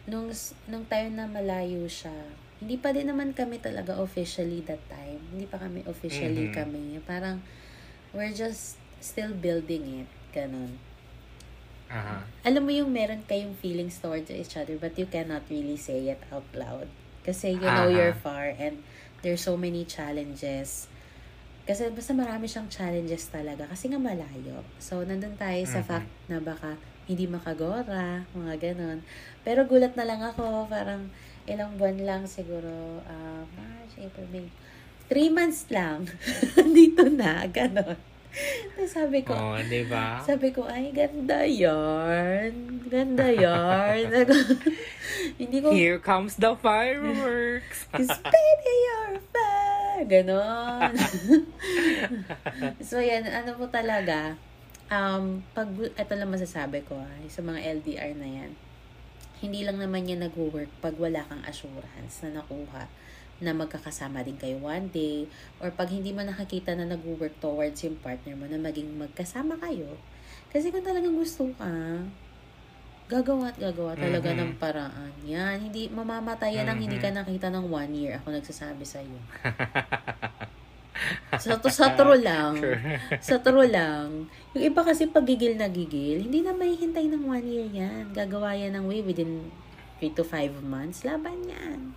[0.05, 0.29] nung,
[0.69, 2.13] nung time na malayo siya,
[2.61, 5.19] hindi pa din naman kami talaga officially that time.
[5.33, 6.53] Hindi pa kami officially Mhm.
[6.53, 6.85] kami.
[7.01, 7.41] Parang,
[8.13, 10.09] we're just still building it.
[10.31, 10.94] Ganon
[11.89, 16.05] aha alam mo yung meron kayong feelings towards each other but you cannot really say
[16.13, 16.85] it out loud.
[17.25, 17.97] Kasi you know Aha.
[17.97, 18.85] you're far and
[19.25, 20.85] there's so many challenges.
[21.65, 24.61] Kasi basta marami siyang challenges talaga kasi nga malayo.
[24.77, 25.89] So, nandun tayo sa Mhm.
[25.89, 26.77] fact na baka
[27.09, 29.01] hindi makagora, mga ganon.
[29.41, 31.09] Pero gulat na lang ako, parang
[31.49, 34.45] ilang buwan lang siguro, uh, March, April, May.
[35.09, 36.05] Three months lang.
[36.77, 37.97] Dito na, ganon.
[38.75, 42.83] Tapos sabi ko, oh di ba sabi ko, ay, ganda yarn.
[42.91, 44.11] Ganda yarn.
[45.39, 49.95] Hindi ko, here comes the fireworks Cause baby, you're fair.
[50.05, 50.91] Ganon.
[52.89, 53.23] so, yan.
[53.31, 54.35] Ano po talaga,
[54.91, 58.51] um, pag, ito lang masasabi ko, ay, sa mga LDR na yan,
[59.39, 62.87] hindi lang naman yan nag-work pag wala kang assurance na nakuha
[63.37, 65.27] na magkakasama din kayo one day
[65.59, 69.99] or pag hindi mo nakakita na nag-work towards yung partner mo na maging magkasama kayo.
[70.49, 71.67] Kasi kung talagang gusto ka,
[73.05, 74.39] gagawa at gagawa talaga Mhm.
[74.39, 75.11] ng paraan.
[75.21, 78.17] Yan, hindi mamamatayan ang hindi ka nakita ng one year.
[78.17, 79.19] Ako nagsasabi sa iyo.
[81.37, 82.55] sa, to, sa true lang.
[83.19, 84.31] Sa true lang.
[84.55, 88.09] Yung iba kasi pagigil na gigil, hindi na may hintay ng one year yan.
[88.09, 89.51] Gagawa yan ng way within
[89.99, 91.03] 3 to 5 months.
[91.03, 91.93] Laban yan.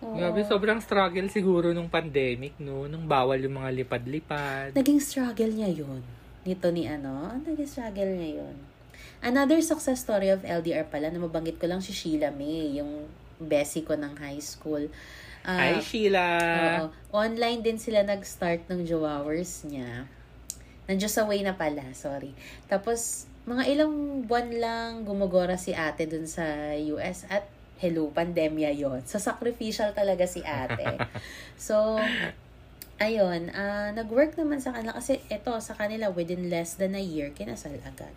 [0.00, 0.16] Oo.
[0.16, 2.88] Grabe, sobrang struggle siguro nung pandemic, no?
[2.88, 4.72] Nung bawal yung mga lipad-lipad.
[4.72, 6.00] Naging struggle niya yun.
[6.44, 8.56] Nito ni ano, naging struggle niya yun.
[9.20, 13.04] Another success story of LDR pala, na mabanggit ko lang si Sheila May, yung
[13.36, 14.88] bestie ko ng high school.
[15.44, 16.24] Ah, Hi, Sheila!
[16.84, 16.86] Oo.
[17.12, 20.08] Online din sila nag-start ng Jowowers niya.
[20.88, 22.32] Nandiyo sa way na pala, sorry.
[22.68, 26.44] Tapos, mga ilang buwan lang gumagora si ate dun sa
[26.96, 27.44] US at
[27.80, 30.90] hello, pandemya yon So, sacrificial talaga si ate.
[31.56, 31.76] so,
[33.00, 37.32] ayun, ah nag-work naman sa kanila kasi ito sa kanila within less than a year,
[37.32, 38.12] kinasal agad.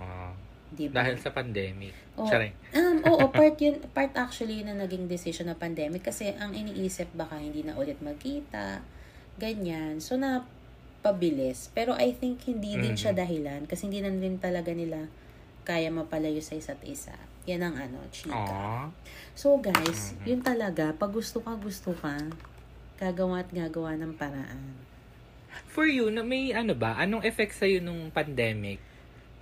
[0.00, 0.32] Ah,
[0.74, 1.04] Di ba?
[1.04, 1.94] dahil sa pandemic.
[2.18, 2.54] Charing.
[2.74, 7.38] Um, oo, part yun, part actually na naging decision na pandemic kasi ang iniisip baka
[7.38, 8.82] hindi na ulit magkita,
[9.38, 10.00] ganyan.
[10.02, 10.42] So, na
[11.04, 11.68] pabilis.
[11.76, 13.20] Pero I think hindi din siya Mhm.
[13.22, 15.06] dahilan kasi hindi na rin talaga nila
[15.68, 17.14] kaya mapalayo sa isa't isa.
[17.44, 18.32] Yan ang ano, chika.
[18.32, 18.88] Aww.
[19.36, 20.24] So guys, Mhm.
[20.24, 22.16] yun talaga, pag gusto ka, gusto ka,
[22.96, 24.80] gagawa at gagawa ng paraan.
[25.68, 26.96] For you, na may ano ba?
[26.96, 28.80] Anong effect sa'yo nung pandemic?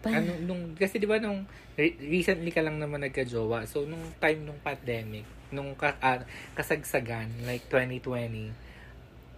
[0.02, 1.46] Pa- Ano, nung, kasi di ba nung
[1.78, 3.70] re- recently ka lang naman nagka-jowa.
[3.70, 5.22] So, nung time nung pandemic,
[5.54, 6.26] nung ka, ah,
[6.58, 8.50] kasagsagan, like 2020,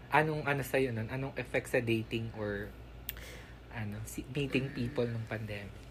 [0.08, 1.10] anong ano sa'yo nun?
[1.12, 2.72] Anong effect sa dating or
[3.74, 3.98] ano,
[4.32, 5.83] meeting people nung pandemic?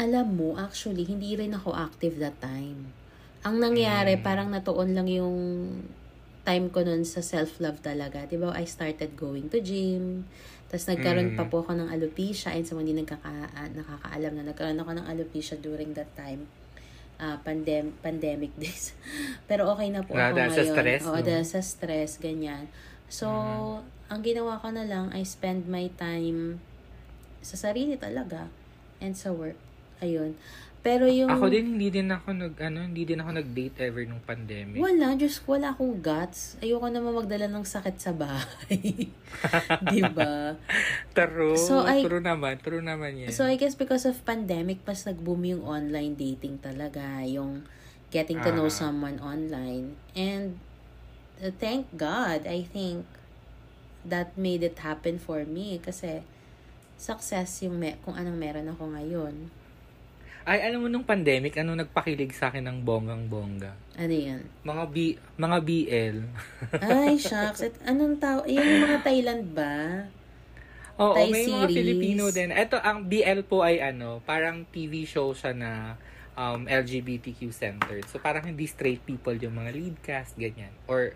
[0.00, 2.88] Alam mo, actually, hindi rin ako active that time.
[3.44, 4.24] Ang nangyari, Mm.
[4.24, 5.36] parang natuon lang yung
[6.40, 8.24] time ko nun sa self-love talaga.
[8.24, 10.24] Di ba, I started going to gym.
[10.72, 11.36] Tapos nagkaroon Mm.
[11.36, 12.56] pa po ako ng alopecia.
[12.56, 16.48] And sa mga hindi nagkaka- ah, nakakaalam na nagkaroon ako ng alopecia during that time.
[17.20, 18.96] ah pandem pandemic days.
[19.44, 20.72] Pero okay na po Ah, ako dahil sa ngayon.
[20.72, 21.26] stress, Oo, no?
[21.28, 22.64] dahil sa stress, ganyan.
[23.12, 23.84] So, Mm.
[24.08, 26.64] ang ginawa ko na lang, I spend my time
[27.44, 28.48] sa sarili talaga
[29.04, 29.60] and sa work.
[30.00, 30.36] Ayun.
[30.80, 31.28] Pero yung...
[31.28, 34.80] Ako din, hindi din ako nag, ano, hindi din ako nag-date ever nung pandemic.
[34.80, 36.56] Wala, ko, wala akong guts.
[36.64, 39.12] Ayoko naman magdala ng sakit sa bahay.
[39.92, 40.56] diba?
[41.16, 41.60] True.
[41.60, 42.64] So, I- true naman.
[42.64, 43.28] True naman yan.
[43.28, 47.20] So, I guess because of pandemic, mas nag-boom yung online dating talaga.
[47.28, 47.68] Yung
[48.08, 48.72] getting to know Ah.
[48.72, 50.00] someone online.
[50.16, 50.56] And
[51.44, 53.04] uh, thank God, I think
[54.08, 55.76] that made it happen for me.
[55.76, 56.24] Kasi
[56.96, 59.59] success yung me- kung anong meron ako ngayon.
[60.48, 63.76] Ay, alam mo nung pandemic, ano nagpakilig sa akin ng bonggang-bongga?
[64.00, 64.40] Ano yan?
[64.64, 64.96] Mga B,
[65.36, 66.16] mga BL.
[66.80, 67.60] Ay, shucks.
[67.60, 68.48] At anong tao?
[68.48, 70.08] Yan yung mga Thailand ba?
[70.96, 71.76] Oo, Thai may mga series.
[71.76, 72.50] Filipino din.
[72.56, 76.00] Ito, ang BL po ay ano, parang TV show siya na
[76.40, 78.08] um, LGBTQ centered.
[78.08, 80.72] So, parang hindi straight people yung mga lead cast, ganyan.
[80.88, 81.12] Or,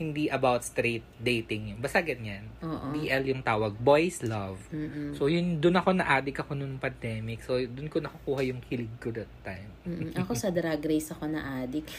[0.00, 1.78] hindi about straight dating yun.
[1.78, 2.48] Basta ganyan.
[2.64, 2.96] Oo.
[2.96, 3.76] BL yung tawag.
[3.76, 4.56] Boys Love.
[4.72, 5.12] Mm-mm.
[5.12, 7.44] So, yun, doon ako na-addict ako nung pandemic.
[7.44, 9.68] So, doon ko nakukuha yung kilig ko that time.
[9.84, 10.16] Mm-mm.
[10.16, 11.92] Ako sa drag race ako na addict.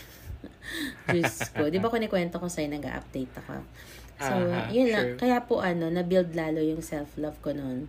[1.14, 1.70] Diyos ko.
[1.70, 3.62] Di ba kunikwento ko sa'yo, nag-update ako.
[4.18, 5.06] So, Aha, yun lang.
[5.14, 5.20] sure.
[5.22, 7.86] Kaya po ano, na-build lalo yung self-love ko noon.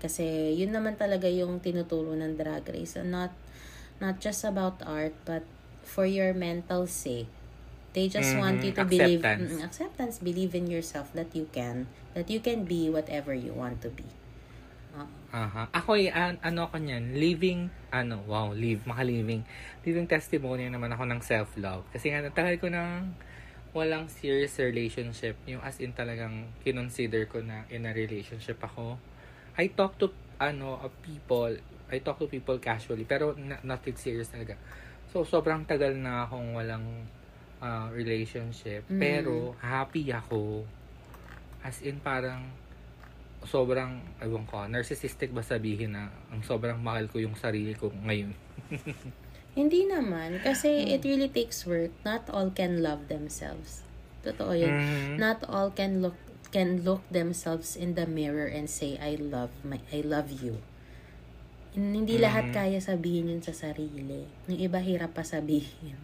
[0.00, 2.96] Kasi yun naman talaga yung tinuturo ng drag race.
[2.96, 3.36] And not,
[4.00, 5.44] not just about art, but
[5.84, 7.28] for your mental sake.
[7.90, 9.50] They just want you to Mhm, believe, acceptance.
[9.50, 13.82] Mm, acceptance, believe in yourself that you can, that you can be whatever you want
[13.82, 14.06] to be.
[14.94, 15.06] Oo.
[15.30, 15.70] Aha.
[15.70, 19.42] Ako ay an- ano ako niyan, living ano, wow, live, maka-living.
[19.82, 21.82] Living testimony naman ako ng self-love.
[21.90, 23.14] Kasi nga natagal ko nang
[23.70, 25.38] walang serious relationship.
[25.46, 28.98] Yung as in talagang kinonsider ko na in a relationship ako.
[29.58, 31.54] I talk to ano, people,
[31.90, 34.54] I talk to people casually, pero na- nothing serious talaga.
[35.10, 36.86] So, sobrang tagal na akong walang
[37.60, 38.84] uh, relationship.
[38.88, 38.98] Mm.
[38.98, 40.64] Pero, happy ako.
[41.60, 42.48] As in, parang,
[43.42, 48.32] sobrang, ewan ko, narcissistic ba sabihin na ang sobrang mahal ko yung sarili ko ngayon.
[49.58, 50.38] Hindi naman.
[50.40, 50.92] Kasi Hmm.
[50.94, 51.90] it really takes work.
[52.04, 53.82] Not all can love themselves.
[54.22, 54.70] Totoo yun.
[54.70, 55.18] Mhm.
[55.18, 56.14] Not all can look
[56.50, 60.58] can look themselves in the mirror and say, I love my I love you.
[61.72, 62.54] Hin- Hindi lahat Mhm.
[62.54, 64.26] kaya sabihin yun sa sarili.
[64.46, 65.98] Yung iba hirap pa sabihin.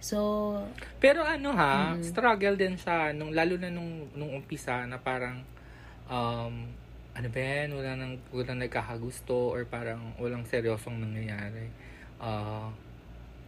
[0.00, 0.56] So,
[0.96, 2.02] Pero ano ha, Mm.
[2.02, 5.44] struggle din siya, nung, lalo na nung, nung umpisa na parang,
[6.08, 6.54] um,
[7.12, 11.68] ano ba yan, wala nang, wala nagkakagusto or parang walang seryosong nangyayari.
[12.16, 12.72] Ah,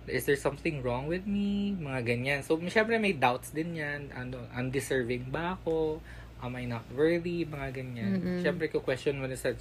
[0.09, 1.73] is there something wrong with me?
[1.79, 2.41] Mga ganyan.
[2.45, 4.13] So, syempre may doubts din yan.
[4.13, 6.03] Ano, undeserving ba ako?
[6.43, 7.47] Am I not worthy?
[7.47, 8.19] Mga ganyan.
[8.19, 8.41] Mm-mm.
[8.43, 9.55] Syempre, ko question mo na sa,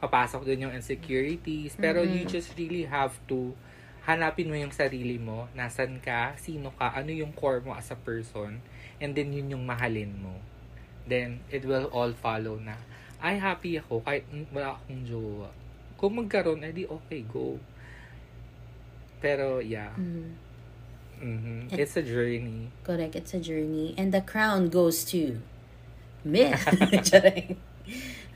[0.00, 1.76] papasok din yung insecurities.
[1.76, 2.32] Pero you Mm-mm.
[2.32, 3.52] just really have to
[4.02, 5.46] hanapin mo yung sarili mo.
[5.54, 6.34] Nasaan ka?
[6.34, 6.90] Sino ka?
[6.94, 8.58] Ano yung core mo as a person?
[8.98, 10.42] And then, yun yung mahalin mo.
[11.06, 12.78] Then, it will all follow na.
[13.22, 15.50] Ay, happy ako kahit wala akong jowa.
[15.94, 17.58] Kung magkaroon, edi okay, go.
[19.22, 19.94] Pero, yeah.
[19.94, 20.34] Mm.
[21.22, 21.78] Mhm.
[21.78, 22.74] It's a journey.
[22.82, 23.94] Correct, it's a journey.
[23.94, 25.38] And the crown goes to
[26.26, 26.58] Miss.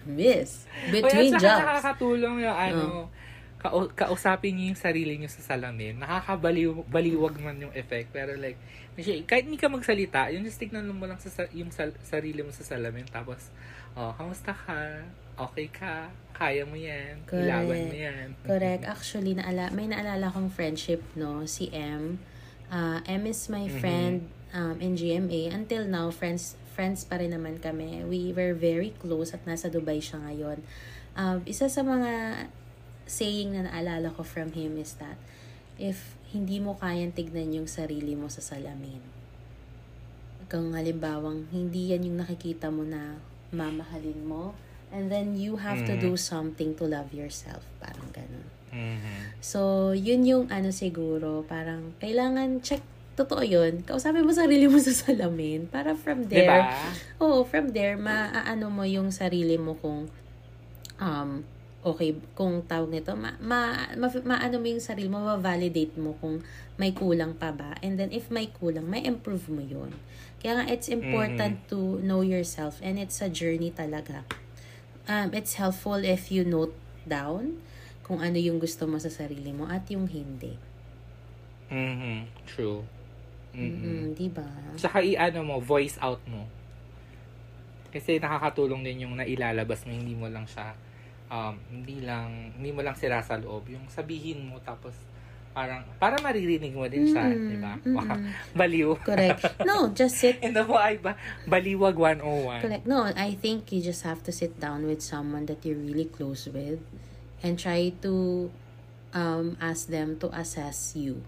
[0.06, 0.70] Miss.
[0.94, 1.62] Between saka jobs.
[1.66, 3.10] nakakatulong yung ano,
[3.66, 5.98] kau- kausapin niyo yung sarili niyo sa salamin.
[5.98, 8.10] Nakakabaliw baliwag man yung effect.
[8.10, 8.58] Pero like,
[9.26, 12.62] kahit hindi ka magsalita, yung just tignan mo lang sa, yung sal- sarili mo sa
[12.62, 13.04] salamin.
[13.06, 13.50] Tapos,
[13.92, 15.02] oh, kamusta ka?
[15.36, 16.08] Okay ka?
[16.32, 17.20] Kaya mo yan?
[17.24, 17.44] Correct.
[17.44, 18.26] Ilaban mo yan?
[18.48, 18.82] Correct.
[18.84, 21.44] Actually, naala may naalala kong friendship, no?
[21.44, 22.16] Si M.
[22.66, 23.78] Uh, M is my Mhm.
[23.78, 24.16] friend
[24.50, 25.52] um, in GMA.
[25.52, 28.04] Until now, friends friends pa rin naman kami.
[28.04, 30.60] We were very close at nasa Dubai siya ngayon.
[31.16, 32.44] Um, isa sa mga
[33.06, 35.16] saying na naalala ko from him is that
[35.78, 39.00] if hindi mo kayang tignan yung sarili mo sa salamin,
[40.46, 43.18] kung halimbawang hindi yan yung nakikita mo na
[43.50, 44.54] mamahalin mo,
[44.94, 46.02] and then you have to Mhm.
[46.02, 47.62] do something to love yourself.
[47.82, 48.46] Parang ganun.
[48.70, 49.38] Mhm.
[49.42, 52.82] So, yun yung ano siguro, parang kailangan check,
[53.16, 56.60] totoo yun, kausapin mo sarili mo sa salamin para from there, Diba?
[57.22, 60.10] Oo, from there, maaano mo yung sarili mo kung,
[61.00, 61.42] um,
[61.86, 66.42] okay, kung tawag nito, ma, ma, ma, maano mo yung sarili mo, ma-validate mo kung
[66.74, 67.78] may kulang pa ba.
[67.78, 69.94] And then, if may kulang, may improve mo yun.
[70.42, 74.26] Kaya nga, it's important to know yourself and it's a journey talaga.
[75.06, 76.74] Um, it's helpful if you note
[77.06, 77.62] down
[78.02, 80.58] kung ano yung gusto mo sa sarili mo at yung hindi.
[81.70, 82.26] Mhm.
[82.50, 82.82] True.
[83.54, 83.62] Mhm.
[83.62, 84.46] Mm-mm, di ba?
[84.74, 86.50] Tsaka i-ano mo, voice out mo.
[87.94, 90.74] Kasi nakakatulong din yung nailalabas mo, hindi mo lang siya,
[91.30, 93.66] um, hindi lang, hindi mo lang sira sa loob.
[93.70, 94.94] Yung sabihin mo, tapos
[95.56, 97.74] parang, para maririnig mo din siya, Mm-mm, di ba?
[97.80, 97.96] mm-mm.
[97.96, 98.16] Wow,
[98.52, 98.90] baliw.
[99.00, 99.64] Correct.
[99.64, 101.16] No, just sit And the ay ba,
[101.48, 102.60] baliwag 101.
[102.60, 102.84] Correct.
[102.84, 106.44] No, I think you just have to sit down with someone that you're really close
[106.44, 106.84] with
[107.40, 108.48] and try to
[109.16, 111.24] um, ask them to assess you.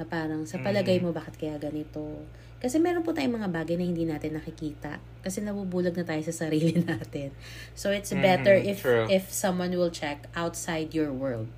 [0.00, 2.24] Na parang, sa palagay mo, bakit kaya ganito?
[2.56, 4.96] Kasi meron po tayong mga bagay na hindi natin nakikita.
[5.26, 7.34] Kasi nabubulag na tayo sa sarili natin.
[7.74, 9.10] So, it's Mhm, better if true.
[9.10, 11.50] if someone will check outside your world.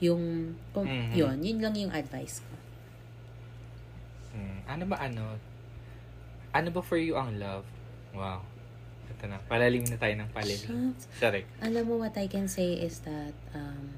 [0.00, 1.12] Yung, kung, Mhm.
[1.12, 2.56] yun, yun lang yung advice ko.
[4.32, 5.36] Hmm, Ano ba ano?
[6.50, 7.68] Ano ba for you ang love?
[8.16, 8.40] Wow.
[9.12, 9.36] Ito na.
[9.44, 10.96] Palalim na tayo ng palalim.
[11.20, 11.44] Sorry.
[11.60, 13.92] Alam mo, what I can say is that um,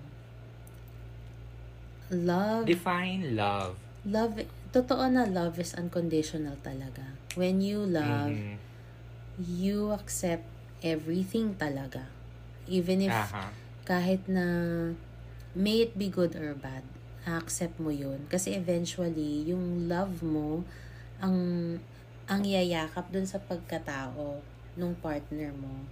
[2.11, 3.78] love Define love.
[4.02, 4.38] love
[4.70, 7.02] totoo na love is unconditional talaga
[7.34, 8.59] when you love Mhm.
[9.41, 10.45] You accept
[10.80, 12.09] everything talaga
[12.66, 13.53] even if Aha.
[13.87, 14.47] kahit na
[15.57, 16.82] may it be good or bad
[17.26, 20.62] accept mo yun kasi eventually yung love mo
[21.18, 21.37] ang
[22.26, 24.43] ang yayakap dun sa pagkatao
[24.76, 25.87] nung partner mo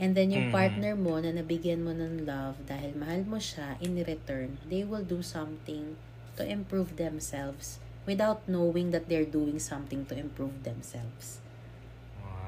[0.00, 0.54] and then yung Mhm.
[0.54, 5.04] partner mo na nabigyan mo ng love dahil mahal mo siya in return they will
[5.04, 5.98] do something
[6.38, 7.76] to improve themselves
[8.08, 11.41] without knowing that they're doing something to improve themselves.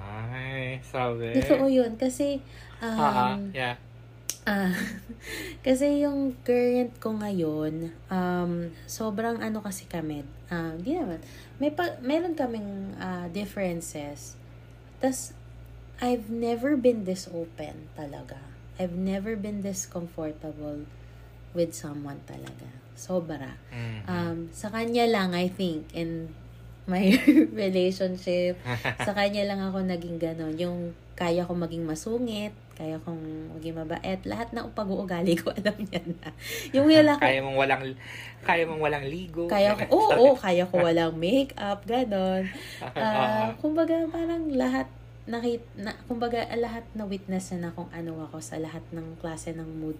[0.04, 1.32] Ay, sabi.
[1.40, 1.96] Totoo yun.
[1.96, 2.40] Kasi,
[2.84, 3.80] Ah, um, yeah.
[4.44, 4.74] ah,
[5.66, 10.20] kasi yung current ko ngayon, um, sobrang ano kasi kami,
[10.52, 11.24] ah, di naman,
[11.56, 14.36] may pa, meron kaming ah, differences.
[15.00, 15.32] Tas,
[16.02, 18.36] I've never been this open talaga.
[18.76, 20.84] I've never been this comfortable
[21.54, 22.66] with someone talaga.
[22.98, 23.56] Sobra.
[23.70, 24.02] Mhm.
[24.04, 26.34] Um, sa kanya lang, I think, in
[26.84, 27.16] my
[27.64, 28.60] relationship,
[29.00, 30.52] sa kanya lang ako naging ganon.
[30.60, 36.02] Yung kaya ko maging masungit, kaya kong maging mabait, lahat ng pag-uugali ko, alam niya
[36.04, 36.28] na.
[36.74, 37.82] Yung wala ko, kaya mong walang
[38.44, 39.46] kaya mong walang ligo.
[39.48, 42.44] kaya ko, oo, oo, kaya ko walang makeup, ganon.
[42.92, 44.90] Ah, kumbaga, parang lahat,
[45.24, 49.70] nakit, na, kumbaga, lahat na witness na kung ano ako sa lahat ng klase ng
[49.80, 49.96] mood.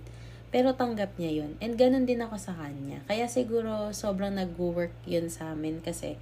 [0.53, 1.59] Pero tanggap niya yun.
[1.59, 3.03] And ganun din ako sa kanya.
[3.11, 6.15] Kaya siguro sobrang nag-work yun sa amin kasi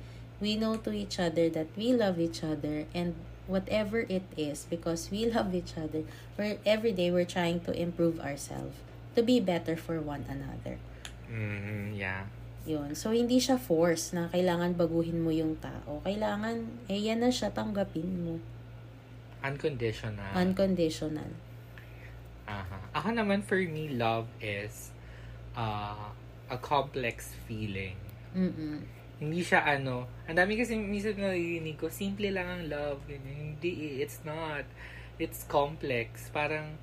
[0.42, 3.14] we know to each other that we love each other and
[3.46, 6.02] whatever it is because we love each other
[6.34, 8.74] we're every day we're trying to improve ourselves
[9.14, 10.82] to be better for one another
[11.30, 12.26] mhm, yeah.
[12.66, 17.30] yun so hindi siya force na kailangan baguhin mo yung tao kailangan eh yan na
[17.30, 18.36] siya tanggapin mo
[19.42, 20.30] Unconditional.
[20.38, 21.30] unconditional
[22.46, 22.78] Aha.
[22.98, 24.90] Ako naman, for me, love is
[25.54, 26.10] uh,
[26.50, 27.96] a complex feeling.
[28.34, 28.82] Mm-mm.
[29.22, 30.10] Hindi siya ano.
[30.26, 32.98] Ang dami kasi minsan narinig ko, simple lang ang love.
[33.06, 33.54] Ganyan.
[33.54, 34.66] Hindi, it's not.
[35.22, 36.26] It's complex.
[36.34, 36.74] Parang,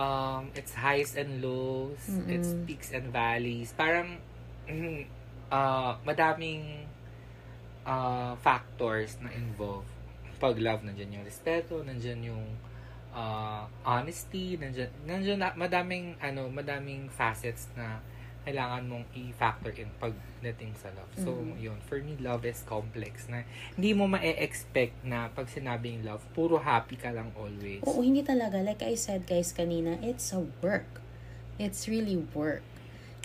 [0.00, 2.00] um, it's highs and lows.
[2.08, 2.32] Mm-mm.
[2.32, 3.76] It's peaks and valleys.
[3.76, 4.16] Parang,
[4.64, 5.04] mm,
[5.52, 6.88] uh, madaming
[7.84, 9.92] uh, factors na involved.
[10.40, 12.44] Pag love, nandyan yung respeto, nandyan yung
[13.12, 18.00] uh, honesty, nandyan, nandyan na, madaming, ano, madaming facets na
[18.46, 21.10] kailangan mong i-factor in pagdating sa love.
[21.18, 21.58] So, Mhm.
[21.58, 21.78] yun.
[21.82, 23.42] For me, love is complex na
[23.74, 27.82] hindi mo ma-expect na pag sinabing love, puro happy ka lang always.
[27.82, 28.62] Oo, hindi talaga.
[28.62, 31.02] Like I said guys kanina, it's a work.
[31.58, 32.62] It's really work.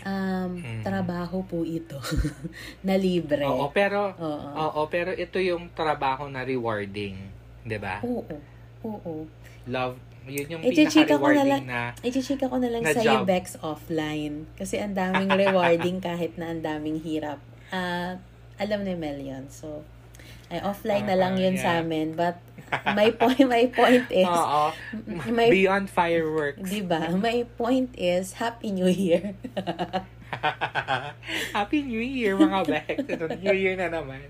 [0.02, 0.82] Um, Mm.
[0.82, 2.02] trabaho po ito.
[2.82, 3.46] na libre.
[3.46, 4.50] Oo, pero, Oo.
[4.58, 7.30] oo, pero ito yung trabaho na rewarding.
[7.62, 8.02] 'di ba?
[8.02, 8.26] Oo.
[8.82, 9.30] Oo.
[9.70, 13.02] Love, yun yung I-chika ko na lang, pinaka-rewarding na, i-chika ko na lang Na sa
[13.02, 13.26] job.
[13.26, 14.46] Bex, offline.
[14.54, 17.42] Kasi ang daming rewarding kahit na ang daming hirap.
[17.70, 18.22] Ah,
[18.58, 19.50] alam ni Mel yun.
[19.50, 19.82] So,
[20.52, 21.64] ay, offline na lang Ah, yun yeah.
[21.64, 22.14] sa amin.
[22.14, 22.38] But,
[22.92, 24.76] my point, my point is, Oo,
[25.32, 26.70] may, beyond fireworks.
[26.70, 27.10] di ba?
[27.16, 29.34] My point is, Happy New Year.
[31.52, 32.96] Happy New Year, mga Bex.
[33.40, 34.28] New Year na naman.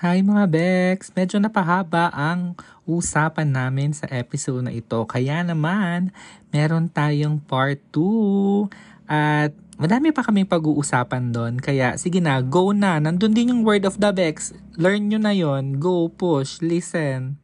[0.00, 1.12] Hi mga Bex!
[1.12, 2.56] Medyo napahaba ang
[2.88, 4.96] usapan namin sa episode na ito.
[5.04, 6.08] Kaya naman,
[6.48, 8.68] meron tayong part 2.
[9.04, 11.60] At madami pa kaming pag-uusapan doon.
[11.60, 12.96] Kaya sige na, go na.
[12.96, 14.56] Nandun din yung word of the Bex.
[14.80, 17.39] Learn nyo na yon Go, push, listen.